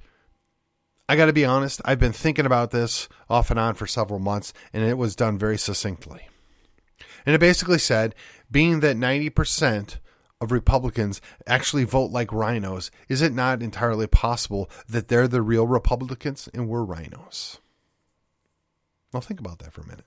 I 1.09 1.17
got 1.17 1.27
to 1.27 1.33
be 1.33 1.45
honest. 1.45 1.81
I've 1.85 1.99
been 1.99 2.13
thinking 2.13 2.47
about 2.47 2.71
this 2.71 3.09
off 3.29 3.51
and 3.51 3.59
on 3.59 3.75
for 3.75 3.89
several 3.89 4.21
months, 4.21 4.53
and 4.73 4.85
it 4.85 4.97
was 4.97 5.17
done 5.17 5.37
very 5.37 5.59
succinctly. 5.59 6.29
And 7.25 7.35
it 7.35 7.41
basically 7.41 7.79
said, 7.79 8.15
being 8.49 8.79
that 8.81 8.97
ninety 8.97 9.31
percent 9.31 9.99
of 10.41 10.53
Republicans 10.53 11.21
actually 11.47 11.85
vote 11.85 12.11
like 12.11 12.29
RINOs, 12.29 12.91
is 13.09 13.23
it 13.23 13.33
not 13.33 13.63
entirely 13.63 14.07
possible 14.07 14.71
that 14.89 15.09
they're 15.09 15.29
the 15.29 15.43
real 15.43 15.67
Republicans 15.67 16.49
and 16.53 16.69
we're 16.69 16.85
RINOs? 16.85 17.59
Well, 19.13 19.23
think 19.23 19.41
about 19.41 19.61
that 19.61 19.73
for 19.73 19.81
a 19.81 19.87
minute. 19.87 20.05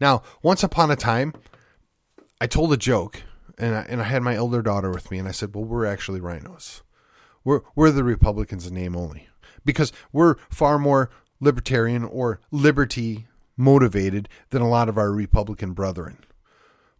Now, 0.00 0.22
once 0.42 0.62
upon 0.62 0.90
a 0.90 0.96
time, 0.96 1.34
I 2.40 2.46
told 2.46 2.72
a 2.72 2.76
joke, 2.76 3.22
and 3.58 3.74
I, 3.74 3.80
and 3.88 4.00
I 4.00 4.04
had 4.04 4.22
my 4.22 4.34
elder 4.34 4.62
daughter 4.62 4.90
with 4.90 5.10
me, 5.10 5.18
and 5.18 5.26
I 5.26 5.30
said, 5.30 5.54
"Well, 5.54 5.64
we're 5.64 5.86
actually 5.86 6.20
RINOs. 6.20 6.82
We're 7.44 7.62
we're 7.74 7.90
the 7.90 8.04
Republicans 8.04 8.66
in 8.66 8.74
name 8.74 8.94
only, 8.94 9.28
because 9.64 9.92
we're 10.12 10.36
far 10.50 10.78
more 10.78 11.10
libertarian 11.40 12.04
or 12.04 12.40
liberty 12.50 13.26
motivated 13.56 14.28
than 14.50 14.62
a 14.62 14.68
lot 14.68 14.88
of 14.88 14.98
our 14.98 15.10
Republican 15.10 15.72
brethren. 15.72 16.18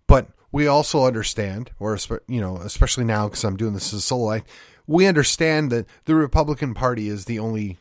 But 0.07 0.29
we 0.57 0.67
also 0.67 1.05
understand, 1.05 1.71
or 1.79 1.99
you 2.27 2.41
know, 2.41 2.57
especially 2.57 3.05
now 3.05 3.29
because 3.29 3.45
I'm 3.45 3.59
doing 3.59 3.75
this 3.75 3.93
as 3.93 3.99
a 3.99 4.01
solo 4.01 4.33
act, 4.33 4.49
we 4.87 5.05
understand 5.07 5.71
that 5.71 5.85
the 6.07 6.15
Republican 6.15 6.73
Party 6.73 7.11
is 7.11 7.27
the 7.27 7.39
only 7.39 7.77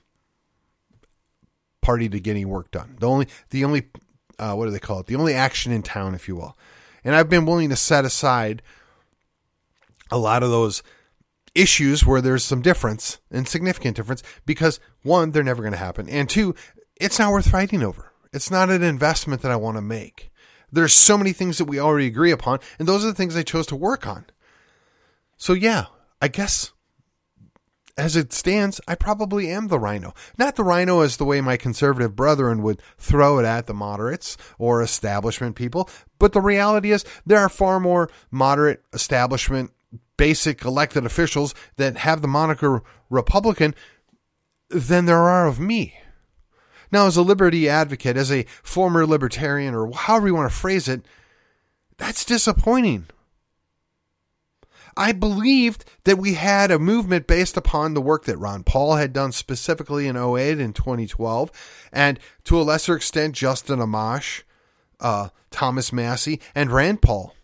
party 1.80 2.10
to 2.10 2.20
get 2.20 2.32
any 2.32 2.44
work 2.44 2.72
done. 2.72 2.98
The 3.00 3.08
only, 3.08 3.30
the 3.52 3.64
only, 3.64 3.84
uh, 4.38 4.56
what 4.56 4.66
do 4.66 4.72
they 4.72 4.80
call 4.80 5.00
it? 5.00 5.06
The 5.06 5.16
only 5.16 5.34
action 5.34 5.72
in 5.72 5.84
town, 5.84 6.16
if 6.16 6.28
you 6.28 6.36
will. 6.36 6.58
And 7.06 7.16
I've 7.16 7.30
been 7.30 7.46
willing 7.46 7.70
to 7.70 7.78
set 7.78 8.04
aside 8.04 8.62
a 10.12 10.18
lot 10.18 10.44
of 10.44 10.50
those 10.50 10.84
issues 11.54 12.06
where 12.06 12.20
there's 12.20 12.44
some 12.44 12.62
difference 12.62 13.20
and 13.32 13.48
significant 13.48 13.96
difference 13.96 14.22
because 14.46 14.82
one, 15.02 15.32
they're 15.32 15.44
never 15.44 15.64
going 15.64 15.72
to 15.72 15.78
happen, 15.78 16.10
and 16.10 16.30
two, 16.30 16.54
it's 16.98 17.20
not 17.20 17.32
worth 17.32 17.50
fighting 17.50 17.84
over. 17.84 18.12
It's 18.34 18.52
not 18.52 18.70
an 18.70 18.84
investment 18.84 19.44
that 19.44 19.52
I 19.52 19.56
want 19.56 19.78
to 19.78 19.82
make. 19.82 20.30
There's 20.76 20.94
so 20.94 21.18
many 21.18 21.32
things 21.32 21.58
that 21.58 21.66
we 21.66 21.80
already 21.80 22.08
agree 22.08 22.32
upon, 22.32 22.60
and 22.78 22.88
those 22.88 23.04
are 23.04 23.08
the 23.08 23.14
things 23.14 23.36
I 23.36 23.44
chose 23.44 23.66
to 23.68 23.76
work 23.76 24.06
on. 24.06 24.26
So 25.38 25.54
yeah, 25.54 25.86
I 26.22 26.28
guess 26.28 26.72
as 27.98 28.18
it 28.18 28.34
stands, 28.34 28.82
I 28.88 28.96
probably 28.96 29.50
am 29.50 29.70
the 29.70 29.80
RINO. 29.80 30.14
Not 30.38 30.58
the 30.58 30.66
RINO 30.66 31.00
as 31.00 31.16
the 31.16 31.24
way 31.24 31.40
my 31.40 31.56
conservative 31.56 32.14
brethren 32.14 32.62
would 32.62 32.82
throw 32.98 33.40
it 33.40 33.46
at 33.46 33.68
the 33.68 33.74
moderates 33.74 34.36
or 34.60 34.82
establishment 34.82 35.56
people, 35.56 35.90
but 36.20 36.34
the 36.34 36.42
reality 36.42 36.92
is 36.92 37.06
there 37.26 37.40
are 37.40 37.50
far 37.50 37.80
more 37.80 38.10
moderate 38.30 38.84
establishment 38.92 39.72
basic 40.18 40.66
elected 40.66 41.06
officials 41.06 41.56
that 41.78 41.98
have 41.98 42.22
the 42.22 42.28
moniker 42.28 42.84
Republican 43.10 43.74
than 44.70 45.06
there 45.06 45.24
are 45.24 45.48
of 45.48 45.60
me. 45.60 45.98
Now, 46.96 47.08
as 47.08 47.18
a 47.18 47.24
liberty 47.24 47.68
advocate, 47.68 48.16
as 48.16 48.32
a 48.32 48.46
former 48.64 49.06
libertarian, 49.06 49.76
or 49.76 49.92
however 49.92 50.28
you 50.28 50.36
want 50.36 50.50
to 50.50 50.58
phrase 50.58 50.88
it, 50.88 51.02
that's 51.98 52.24
disappointing. 52.24 53.08
I 54.96 55.12
believed 55.12 55.84
that 56.06 56.18
we 56.18 56.36
had 56.36 56.72
a 56.72 56.80
movement 56.80 57.28
based 57.28 57.58
upon 57.58 57.96
the 57.96 58.02
work 58.02 58.24
that 58.24 58.38
Ron 58.38 58.64
Paul 58.64 58.96
had 58.96 59.12
done 59.12 59.34
specifically 59.34 60.08
in 60.08 60.16
08 60.16 60.58
and 60.62 60.74
2012, 60.74 61.52
and 61.92 62.18
to 62.46 62.62
a 62.62 62.64
lesser 62.64 62.96
extent, 62.96 63.36
Justin 63.36 63.80
Amash, 63.80 64.44
uh, 65.02 65.28
Thomas 65.52 65.92
Massie, 65.92 66.40
and 66.56 66.72
Rand 66.72 67.02
Paul. 67.02 67.36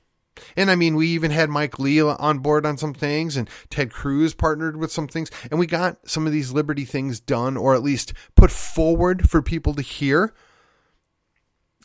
And 0.56 0.72
I 0.72 0.76
mean, 0.76 0.96
we 0.96 1.08
even 1.08 1.32
had 1.32 1.50
Mike 1.50 1.80
Lee 1.80 2.02
on 2.02 2.40
board 2.40 2.66
on 2.66 2.78
some 2.78 2.94
things, 2.94 3.38
and 3.38 3.50
Ted 3.70 3.92
Cruz 3.92 4.34
partnered 4.34 4.78
with 4.78 4.92
some 4.92 5.08
things, 5.08 5.30
and 5.50 5.60
we 5.60 5.68
got 5.68 5.98
some 6.10 6.26
of 6.26 6.34
these 6.34 6.52
liberty 6.52 6.86
things 6.86 7.20
done, 7.20 7.58
or 7.58 7.76
at 7.76 7.84
least 7.84 8.14
put 8.36 8.52
forward 8.52 9.30
for 9.30 9.42
people 9.42 9.74
to 9.76 9.82
hear. 9.82 10.34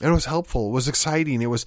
And 0.01 0.11
it 0.11 0.15
was 0.15 0.27
helpful. 0.27 0.69
It 0.69 0.73
was 0.73 0.89
exciting. 0.89 1.43
It 1.43 1.47
was 1.47 1.65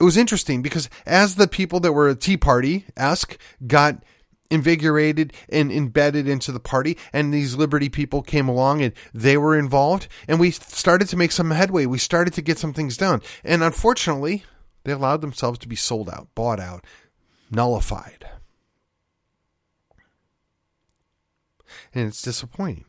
it 0.00 0.04
was 0.04 0.16
interesting 0.16 0.60
because 0.60 0.90
as 1.06 1.36
the 1.36 1.48
people 1.48 1.80
that 1.80 1.92
were 1.92 2.14
Tea 2.14 2.36
Party 2.36 2.84
esque 2.96 3.38
got 3.66 4.02
invigorated 4.50 5.32
and 5.48 5.72
embedded 5.72 6.28
into 6.28 6.52
the 6.52 6.60
party 6.60 6.98
and 7.12 7.32
these 7.32 7.56
liberty 7.56 7.88
people 7.88 8.22
came 8.22 8.48
along 8.48 8.82
and 8.82 8.92
they 9.12 9.36
were 9.36 9.58
involved 9.58 10.06
and 10.28 10.38
we 10.38 10.50
started 10.50 11.08
to 11.08 11.16
make 11.16 11.32
some 11.32 11.50
headway 11.50 11.86
we 11.86 11.98
started 11.98 12.34
to 12.34 12.42
get 12.42 12.58
some 12.58 12.72
things 12.72 12.96
done 12.96 13.22
and 13.42 13.62
unfortunately 13.62 14.44
they 14.84 14.92
allowed 14.92 15.20
themselves 15.20 15.58
to 15.58 15.68
be 15.68 15.76
sold 15.76 16.08
out 16.08 16.28
bought 16.34 16.60
out 16.60 16.84
nullified 17.50 18.28
and 21.92 22.08
it's 22.08 22.22
disappointing 22.22 22.84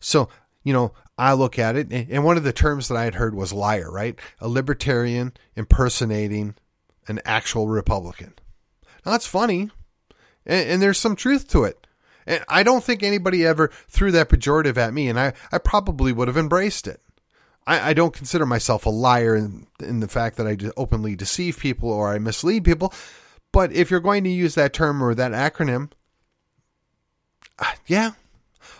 so 0.00 0.28
you 0.62 0.72
know 0.72 0.92
I 1.16 1.32
look 1.34 1.58
at 1.58 1.76
it, 1.76 1.92
and 1.92 2.24
one 2.24 2.36
of 2.36 2.42
the 2.42 2.52
terms 2.52 2.88
that 2.88 2.96
I 2.96 3.04
had 3.04 3.14
heard 3.14 3.34
was 3.34 3.52
liar, 3.52 3.90
right? 3.90 4.18
A 4.40 4.48
libertarian 4.48 5.32
impersonating 5.54 6.56
an 7.06 7.20
actual 7.24 7.68
Republican. 7.68 8.34
Now, 9.04 9.12
that's 9.12 9.26
funny, 9.26 9.70
and, 10.44 10.68
and 10.70 10.82
there's 10.82 10.98
some 10.98 11.14
truth 11.14 11.46
to 11.48 11.64
it. 11.64 11.86
And 12.26 12.42
I 12.48 12.62
don't 12.62 12.82
think 12.82 13.02
anybody 13.02 13.44
ever 13.44 13.70
threw 13.88 14.10
that 14.12 14.28
pejorative 14.28 14.76
at 14.76 14.94
me, 14.94 15.08
and 15.08 15.20
I, 15.20 15.34
I 15.52 15.58
probably 15.58 16.12
would 16.12 16.26
have 16.26 16.36
embraced 16.36 16.88
it. 16.88 17.00
I, 17.66 17.90
I 17.90 17.92
don't 17.94 18.14
consider 18.14 18.46
myself 18.46 18.86
a 18.86 18.90
liar 18.90 19.34
in, 19.34 19.66
in 19.80 20.00
the 20.00 20.08
fact 20.08 20.36
that 20.36 20.46
I 20.46 20.56
openly 20.76 21.16
deceive 21.16 21.58
people 21.58 21.90
or 21.90 22.12
I 22.12 22.18
mislead 22.18 22.64
people. 22.64 22.92
But 23.52 23.72
if 23.72 23.90
you're 23.90 24.00
going 24.00 24.24
to 24.24 24.30
use 24.30 24.54
that 24.54 24.72
term 24.72 25.02
or 25.02 25.14
that 25.14 25.32
acronym, 25.32 25.90
uh, 27.58 27.72
yeah, 27.86 28.12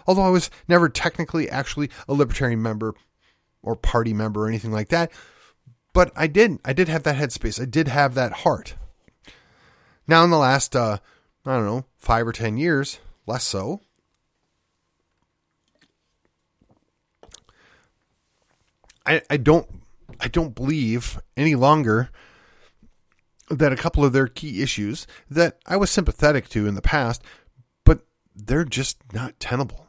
although 0.07 0.23
I 0.23 0.31
was 0.31 0.51
never 0.68 0.88
technically 0.88 1.49
actually 1.49 1.90
a 2.09 2.14
libertarian 2.14 2.61
member 2.61 2.94
or 3.62 3.77
party 3.77 4.12
member 4.12 4.44
or 4.44 4.49
anything 4.49 4.73
like 4.73 4.88
that. 4.88 5.11
But 5.92 6.11
I 6.16 6.27
did. 6.27 6.59
I 6.64 6.73
did 6.73 6.88
have 6.88 7.05
that 7.05 7.16
headspace. 7.16 7.62
I 7.62 7.66
did 7.66 7.88
have 7.88 8.14
that 8.14 8.33
heart. 8.33 8.75
Now, 10.09 10.25
in 10.25 10.31
the 10.31 10.38
last, 10.38 10.75
uh, 10.75 10.99
I 11.47 11.55
don't 11.55 11.64
know, 11.64 11.85
five 11.97 12.27
or 12.27 12.33
ten 12.33 12.57
years, 12.57 12.99
less 13.27 13.44
so, 13.44 13.81
I, 19.07 19.23
I 19.29 19.37
don't 19.37 19.69
I 20.21 20.29
don't 20.29 20.55
believe 20.55 21.21
any 21.37 21.55
longer 21.55 22.11
that 23.51 23.73
a 23.73 23.77
couple 23.77 24.05
of 24.05 24.12
their 24.12 24.27
key 24.27 24.62
issues 24.62 25.07
that 25.31 25.59
I 25.67 25.77
was 25.77 25.90
sympathetic 25.90 26.49
to 26.51 26.67
in 26.67 26.75
the 26.75 26.83
past, 26.83 27.23
but 27.85 28.01
they're 28.35 28.64
just 28.64 28.99
not 29.12 29.38
tenable. 29.38 29.87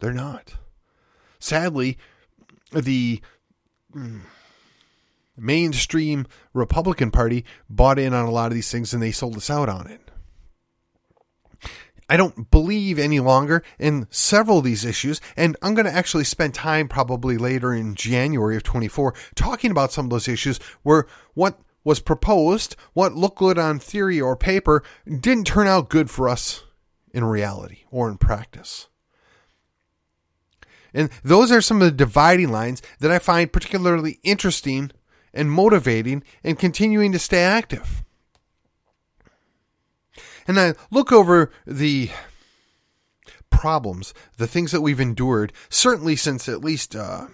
They're 0.00 0.12
not. 0.12 0.54
Sadly, 1.38 1.96
the 2.72 3.22
mm, 3.94 4.20
mainstream 5.36 6.26
Republican 6.52 7.10
Party 7.10 7.44
bought 7.70 7.98
in 7.98 8.12
on 8.12 8.26
a 8.26 8.30
lot 8.30 8.48
of 8.48 8.54
these 8.54 8.70
things 8.70 8.92
and 8.92 9.02
they 9.02 9.12
sold 9.12 9.36
us 9.36 9.50
out 9.50 9.68
on 9.68 9.86
it. 9.86 10.10
I 12.12 12.18
don't 12.18 12.50
believe 12.50 12.98
any 12.98 13.20
longer 13.20 13.62
in 13.78 14.06
several 14.10 14.58
of 14.58 14.64
these 14.64 14.84
issues, 14.84 15.18
and 15.34 15.56
I'm 15.62 15.72
going 15.72 15.86
to 15.86 15.94
actually 15.94 16.24
spend 16.24 16.52
time 16.52 16.86
probably 16.86 17.38
later 17.38 17.72
in 17.72 17.94
January 17.94 18.54
of 18.54 18.62
24 18.62 19.14
talking 19.34 19.70
about 19.70 19.92
some 19.92 20.04
of 20.04 20.10
those 20.10 20.28
issues 20.28 20.58
where 20.82 21.06
what 21.32 21.58
was 21.84 22.00
proposed, 22.00 22.76
what 22.92 23.14
looked 23.14 23.38
good 23.38 23.58
on 23.58 23.78
theory 23.78 24.20
or 24.20 24.36
paper, 24.36 24.82
didn't 25.06 25.46
turn 25.46 25.66
out 25.66 25.88
good 25.88 26.10
for 26.10 26.28
us 26.28 26.64
in 27.14 27.24
reality 27.24 27.84
or 27.90 28.10
in 28.10 28.18
practice. 28.18 28.88
And 30.92 31.08
those 31.24 31.50
are 31.50 31.62
some 31.62 31.80
of 31.80 31.86
the 31.86 31.96
dividing 31.96 32.52
lines 32.52 32.82
that 33.00 33.10
I 33.10 33.20
find 33.20 33.50
particularly 33.50 34.20
interesting 34.22 34.90
and 35.32 35.50
motivating 35.50 36.24
and 36.44 36.58
continuing 36.58 37.12
to 37.12 37.18
stay 37.18 37.42
active. 37.42 38.01
And 40.52 40.60
I 40.60 40.74
look 40.90 41.10
over 41.12 41.50
the 41.66 42.10
problems, 43.48 44.12
the 44.36 44.46
things 44.46 44.70
that 44.72 44.82
we've 44.82 45.00
endured, 45.00 45.50
certainly 45.70 46.14
since 46.14 46.46
at 46.46 46.62
least, 46.62 46.94
uh, 46.94 47.28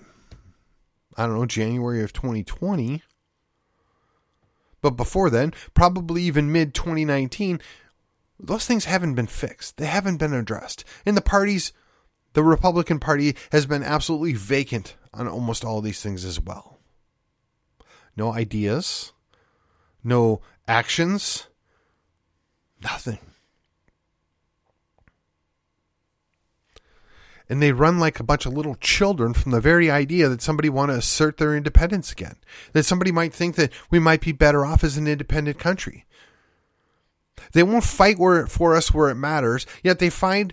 I 1.16 1.26
don't 1.26 1.34
know, 1.34 1.44
January 1.44 2.04
of 2.04 2.12
2020. 2.12 3.02
But 4.80 4.90
before 4.90 5.30
then, 5.30 5.52
probably 5.74 6.22
even 6.22 6.52
mid 6.52 6.74
2019, 6.74 7.60
those 8.38 8.66
things 8.66 8.84
haven't 8.84 9.16
been 9.16 9.26
fixed. 9.26 9.78
They 9.78 9.86
haven't 9.86 10.18
been 10.18 10.32
addressed. 10.32 10.84
And 11.04 11.16
the 11.16 11.20
parties 11.20 11.72
the 12.34 12.44
Republican 12.44 13.00
Party 13.00 13.34
has 13.50 13.66
been 13.66 13.82
absolutely 13.82 14.34
vacant 14.34 14.94
on 15.12 15.26
almost 15.26 15.64
all 15.64 15.80
these 15.80 16.00
things 16.00 16.24
as 16.24 16.40
well. 16.40 16.78
No 18.16 18.32
ideas, 18.32 19.12
no 20.04 20.40
actions, 20.68 21.48
nothing. 22.82 23.18
And 27.50 27.62
they 27.62 27.72
run 27.72 27.98
like 27.98 28.20
a 28.20 28.24
bunch 28.24 28.44
of 28.44 28.52
little 28.52 28.74
children 28.74 29.32
from 29.32 29.52
the 29.52 29.60
very 29.60 29.90
idea 29.90 30.28
that 30.28 30.42
somebody 30.42 30.68
want 30.68 30.90
to 30.90 30.98
assert 30.98 31.38
their 31.38 31.56
independence 31.56 32.12
again. 32.12 32.36
That 32.72 32.84
somebody 32.84 33.10
might 33.10 33.32
think 33.32 33.56
that 33.56 33.72
we 33.90 33.98
might 33.98 34.20
be 34.20 34.32
better 34.32 34.66
off 34.66 34.84
as 34.84 34.98
an 34.98 35.08
independent 35.08 35.58
country. 35.58 36.04
They 37.52 37.62
won't 37.62 37.84
fight 37.84 38.18
where, 38.18 38.46
for 38.46 38.74
us 38.74 38.92
where 38.92 39.08
it 39.08 39.14
matters, 39.14 39.64
yet 39.82 39.98
they 39.98 40.10
find 40.10 40.52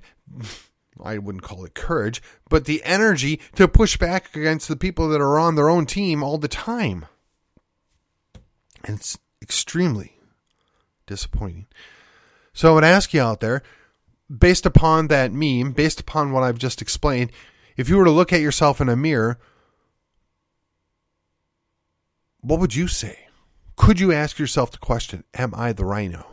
I 1.04 1.18
wouldn't 1.18 1.44
call 1.44 1.66
it 1.66 1.74
courage, 1.74 2.22
but 2.50 2.66
the 2.66 2.84
energy 2.84 3.42
to 3.56 3.68
push 3.68 3.98
back 3.98 4.36
against 4.36 4.68
the 4.68 4.76
people 4.76 5.10
that 5.10 5.22
are 5.22 5.38
on 5.38 5.56
their 5.56 5.70
own 5.70 5.86
team 5.86 6.24
all 6.24 6.38
the 6.38 6.48
time. 6.48 7.06
And 8.84 8.98
it's 8.98 9.18
extremely 9.42 10.18
disappointing. 11.06 11.68
So 12.56 12.72
I 12.72 12.74
would 12.74 12.84
ask 12.86 13.14
you 13.14 13.22
out 13.22 13.42
there, 13.42 13.62
based 14.36 14.66
upon 14.66 15.08
that 15.08 15.34
meme, 15.34 15.74
based 15.74 16.00
upon 16.00 16.32
what 16.32 16.42
I've 16.42 16.58
just 16.58 16.82
explained, 16.82 17.32
if 17.76 17.90
you 17.90 17.98
were 17.98 18.06
to 18.06 18.12
look 18.12 18.32
at 18.32 18.40
yourself 18.40 18.80
in 18.80 18.88
a 18.88 18.96
mirror, 18.96 19.38
what 22.40 22.62
would 22.62 22.74
you 22.74 22.88
say? 22.88 23.28
Could 23.76 24.00
you 24.00 24.14
ask 24.14 24.40
yourself 24.40 24.72
the 24.72 24.78
question, 24.78 25.26
Am 25.34 25.54
I 25.54 25.74
the 25.74 25.84
RINO? 25.84 26.26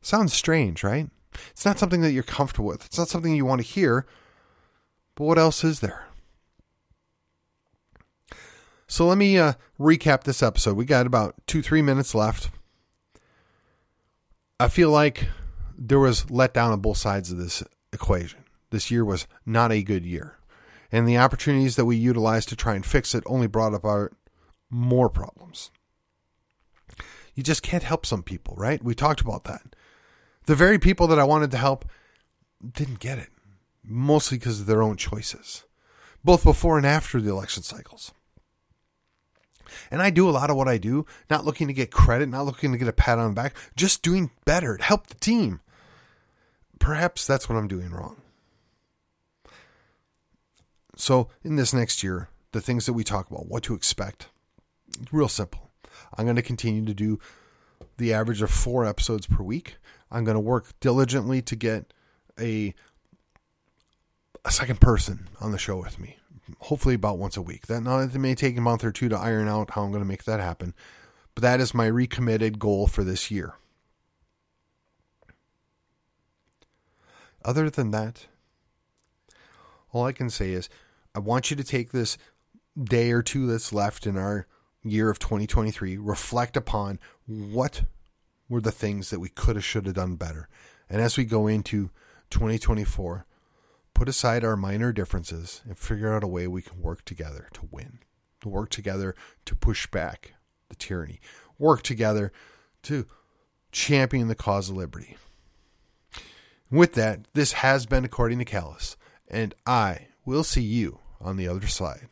Sounds 0.00 0.32
strange, 0.32 0.84
right? 0.84 1.10
It's 1.50 1.64
not 1.64 1.80
something 1.80 2.02
that 2.02 2.12
you're 2.12 2.22
comfortable 2.22 2.68
with. 2.68 2.86
It's 2.86 2.98
not 2.98 3.08
something 3.08 3.34
you 3.34 3.44
want 3.44 3.62
to 3.62 3.66
hear. 3.66 4.06
But 5.16 5.24
what 5.24 5.38
else 5.38 5.64
is 5.64 5.80
there? 5.80 6.06
So 8.94 9.08
let 9.08 9.18
me 9.18 9.36
uh, 9.38 9.54
recap 9.80 10.22
this 10.22 10.40
episode. 10.40 10.76
We 10.76 10.84
got 10.84 11.04
about 11.04 11.34
two, 11.48 11.62
three 11.62 11.82
minutes 11.82 12.14
left. 12.14 12.50
I 14.60 14.68
feel 14.68 14.88
like 14.88 15.26
there 15.76 15.98
was 15.98 16.30
let 16.30 16.54
down 16.54 16.70
on 16.70 16.78
both 16.78 16.98
sides 16.98 17.32
of 17.32 17.38
this 17.38 17.64
equation. 17.92 18.44
This 18.70 18.92
year 18.92 19.04
was 19.04 19.26
not 19.44 19.72
a 19.72 19.82
good 19.82 20.06
year. 20.06 20.38
And 20.92 21.08
the 21.08 21.18
opportunities 21.18 21.74
that 21.74 21.86
we 21.86 21.96
utilized 21.96 22.50
to 22.50 22.56
try 22.56 22.76
and 22.76 22.86
fix 22.86 23.16
it 23.16 23.24
only 23.26 23.48
brought 23.48 23.74
our 23.84 24.12
more 24.70 25.08
problems. 25.08 25.72
You 27.34 27.42
just 27.42 27.64
can't 27.64 27.82
help 27.82 28.06
some 28.06 28.22
people, 28.22 28.54
right? 28.56 28.80
We 28.80 28.94
talked 28.94 29.20
about 29.20 29.42
that. 29.42 29.74
The 30.46 30.54
very 30.54 30.78
people 30.78 31.08
that 31.08 31.18
I 31.18 31.24
wanted 31.24 31.50
to 31.50 31.56
help 31.56 31.84
didn't 32.64 33.00
get 33.00 33.18
it, 33.18 33.30
mostly 33.82 34.38
because 34.38 34.60
of 34.60 34.66
their 34.66 34.84
own 34.84 34.96
choices, 34.96 35.64
both 36.22 36.44
before 36.44 36.76
and 36.76 36.86
after 36.86 37.20
the 37.20 37.30
election 37.30 37.64
cycles. 37.64 38.12
And 39.90 40.02
I 40.02 40.10
do 40.10 40.28
a 40.28 40.32
lot 40.32 40.50
of 40.50 40.56
what 40.56 40.68
I 40.68 40.78
do, 40.78 41.06
not 41.30 41.44
looking 41.44 41.66
to 41.68 41.72
get 41.72 41.90
credit, 41.90 42.28
not 42.28 42.46
looking 42.46 42.72
to 42.72 42.78
get 42.78 42.88
a 42.88 42.92
pat 42.92 43.18
on 43.18 43.30
the 43.30 43.34
back, 43.34 43.56
just 43.76 44.02
doing 44.02 44.30
better 44.44 44.76
to 44.76 44.82
help 44.82 45.06
the 45.06 45.14
team. 45.16 45.60
Perhaps 46.78 47.26
that's 47.26 47.48
what 47.48 47.56
I'm 47.56 47.68
doing 47.68 47.90
wrong. 47.90 48.16
So, 50.96 51.28
in 51.42 51.56
this 51.56 51.74
next 51.74 52.02
year, 52.02 52.28
the 52.52 52.60
things 52.60 52.86
that 52.86 52.92
we 52.92 53.02
talk 53.02 53.30
about, 53.30 53.46
what 53.46 53.64
to 53.64 53.74
expect, 53.74 54.28
real 55.10 55.28
simple. 55.28 55.70
I'm 56.16 56.24
going 56.24 56.36
to 56.36 56.42
continue 56.42 56.84
to 56.84 56.94
do 56.94 57.18
the 57.96 58.12
average 58.12 58.42
of 58.42 58.50
four 58.50 58.86
episodes 58.86 59.26
per 59.26 59.42
week. 59.42 59.76
I'm 60.10 60.24
going 60.24 60.36
to 60.36 60.40
work 60.40 60.78
diligently 60.80 61.42
to 61.42 61.56
get 61.56 61.92
a 62.38 62.74
a 64.44 64.50
second 64.50 64.80
person 64.80 65.28
on 65.40 65.52
the 65.52 65.58
show 65.58 65.78
with 65.78 65.98
me. 65.98 66.18
Hopefully 66.60 66.94
about 66.94 67.18
once 67.18 67.36
a 67.36 67.42
week. 67.42 67.66
That 67.66 67.82
now 67.82 68.00
it 68.00 68.14
may 68.14 68.34
take 68.34 68.56
a 68.56 68.60
month 68.60 68.84
or 68.84 68.92
two 68.92 69.08
to 69.08 69.18
iron 69.18 69.48
out 69.48 69.70
how 69.70 69.82
I'm 69.82 69.90
going 69.90 70.02
to 70.02 70.08
make 70.08 70.24
that 70.24 70.40
happen. 70.40 70.74
But 71.34 71.42
that 71.42 71.60
is 71.60 71.74
my 71.74 71.86
recommitted 71.86 72.58
goal 72.58 72.86
for 72.86 73.02
this 73.02 73.30
year. 73.30 73.54
Other 77.44 77.68
than 77.68 77.90
that, 77.90 78.26
all 79.92 80.04
I 80.04 80.12
can 80.12 80.30
say 80.30 80.52
is 80.52 80.68
I 81.14 81.18
want 81.18 81.50
you 81.50 81.56
to 81.56 81.64
take 81.64 81.92
this 81.92 82.16
day 82.82 83.12
or 83.12 83.22
two 83.22 83.46
that's 83.46 83.72
left 83.72 84.06
in 84.06 84.16
our 84.16 84.46
year 84.82 85.10
of 85.10 85.18
2023, 85.18 85.96
reflect 85.96 86.56
upon 86.56 86.98
what 87.26 87.82
were 88.48 88.60
the 88.60 88.72
things 88.72 89.10
that 89.10 89.20
we 89.20 89.28
could 89.28 89.56
have, 89.56 89.64
should 89.64 89.86
have 89.86 89.94
done 89.94 90.16
better. 90.16 90.48
And 90.88 91.00
as 91.00 91.16
we 91.16 91.24
go 91.24 91.46
into 91.46 91.90
2024, 92.30 93.24
put 93.94 94.08
aside 94.08 94.44
our 94.44 94.56
minor 94.56 94.92
differences 94.92 95.62
and 95.64 95.78
figure 95.78 96.12
out 96.12 96.24
a 96.24 96.28
way 96.28 96.46
we 96.46 96.62
can 96.62 96.80
work 96.82 97.04
together 97.04 97.48
to 97.54 97.68
win, 97.70 98.00
to 98.40 98.48
work 98.48 98.70
together 98.70 99.14
to 99.46 99.54
push 99.54 99.86
back 99.86 100.34
the 100.68 100.74
tyranny, 100.74 101.20
work 101.58 101.82
together 101.82 102.32
to 102.82 103.06
champion 103.72 104.28
the 104.28 104.34
cause 104.34 104.68
of 104.68 104.76
liberty. 104.76 105.16
With 106.70 106.94
that, 106.94 107.28
this 107.34 107.52
has 107.52 107.86
been 107.86 108.04
According 108.04 108.38
to 108.40 108.44
Callus, 108.44 108.96
and 109.28 109.54
I 109.66 110.08
will 110.24 110.44
see 110.44 110.62
you 110.62 110.98
on 111.20 111.36
the 111.36 111.48
other 111.48 111.66
side. 111.66 112.08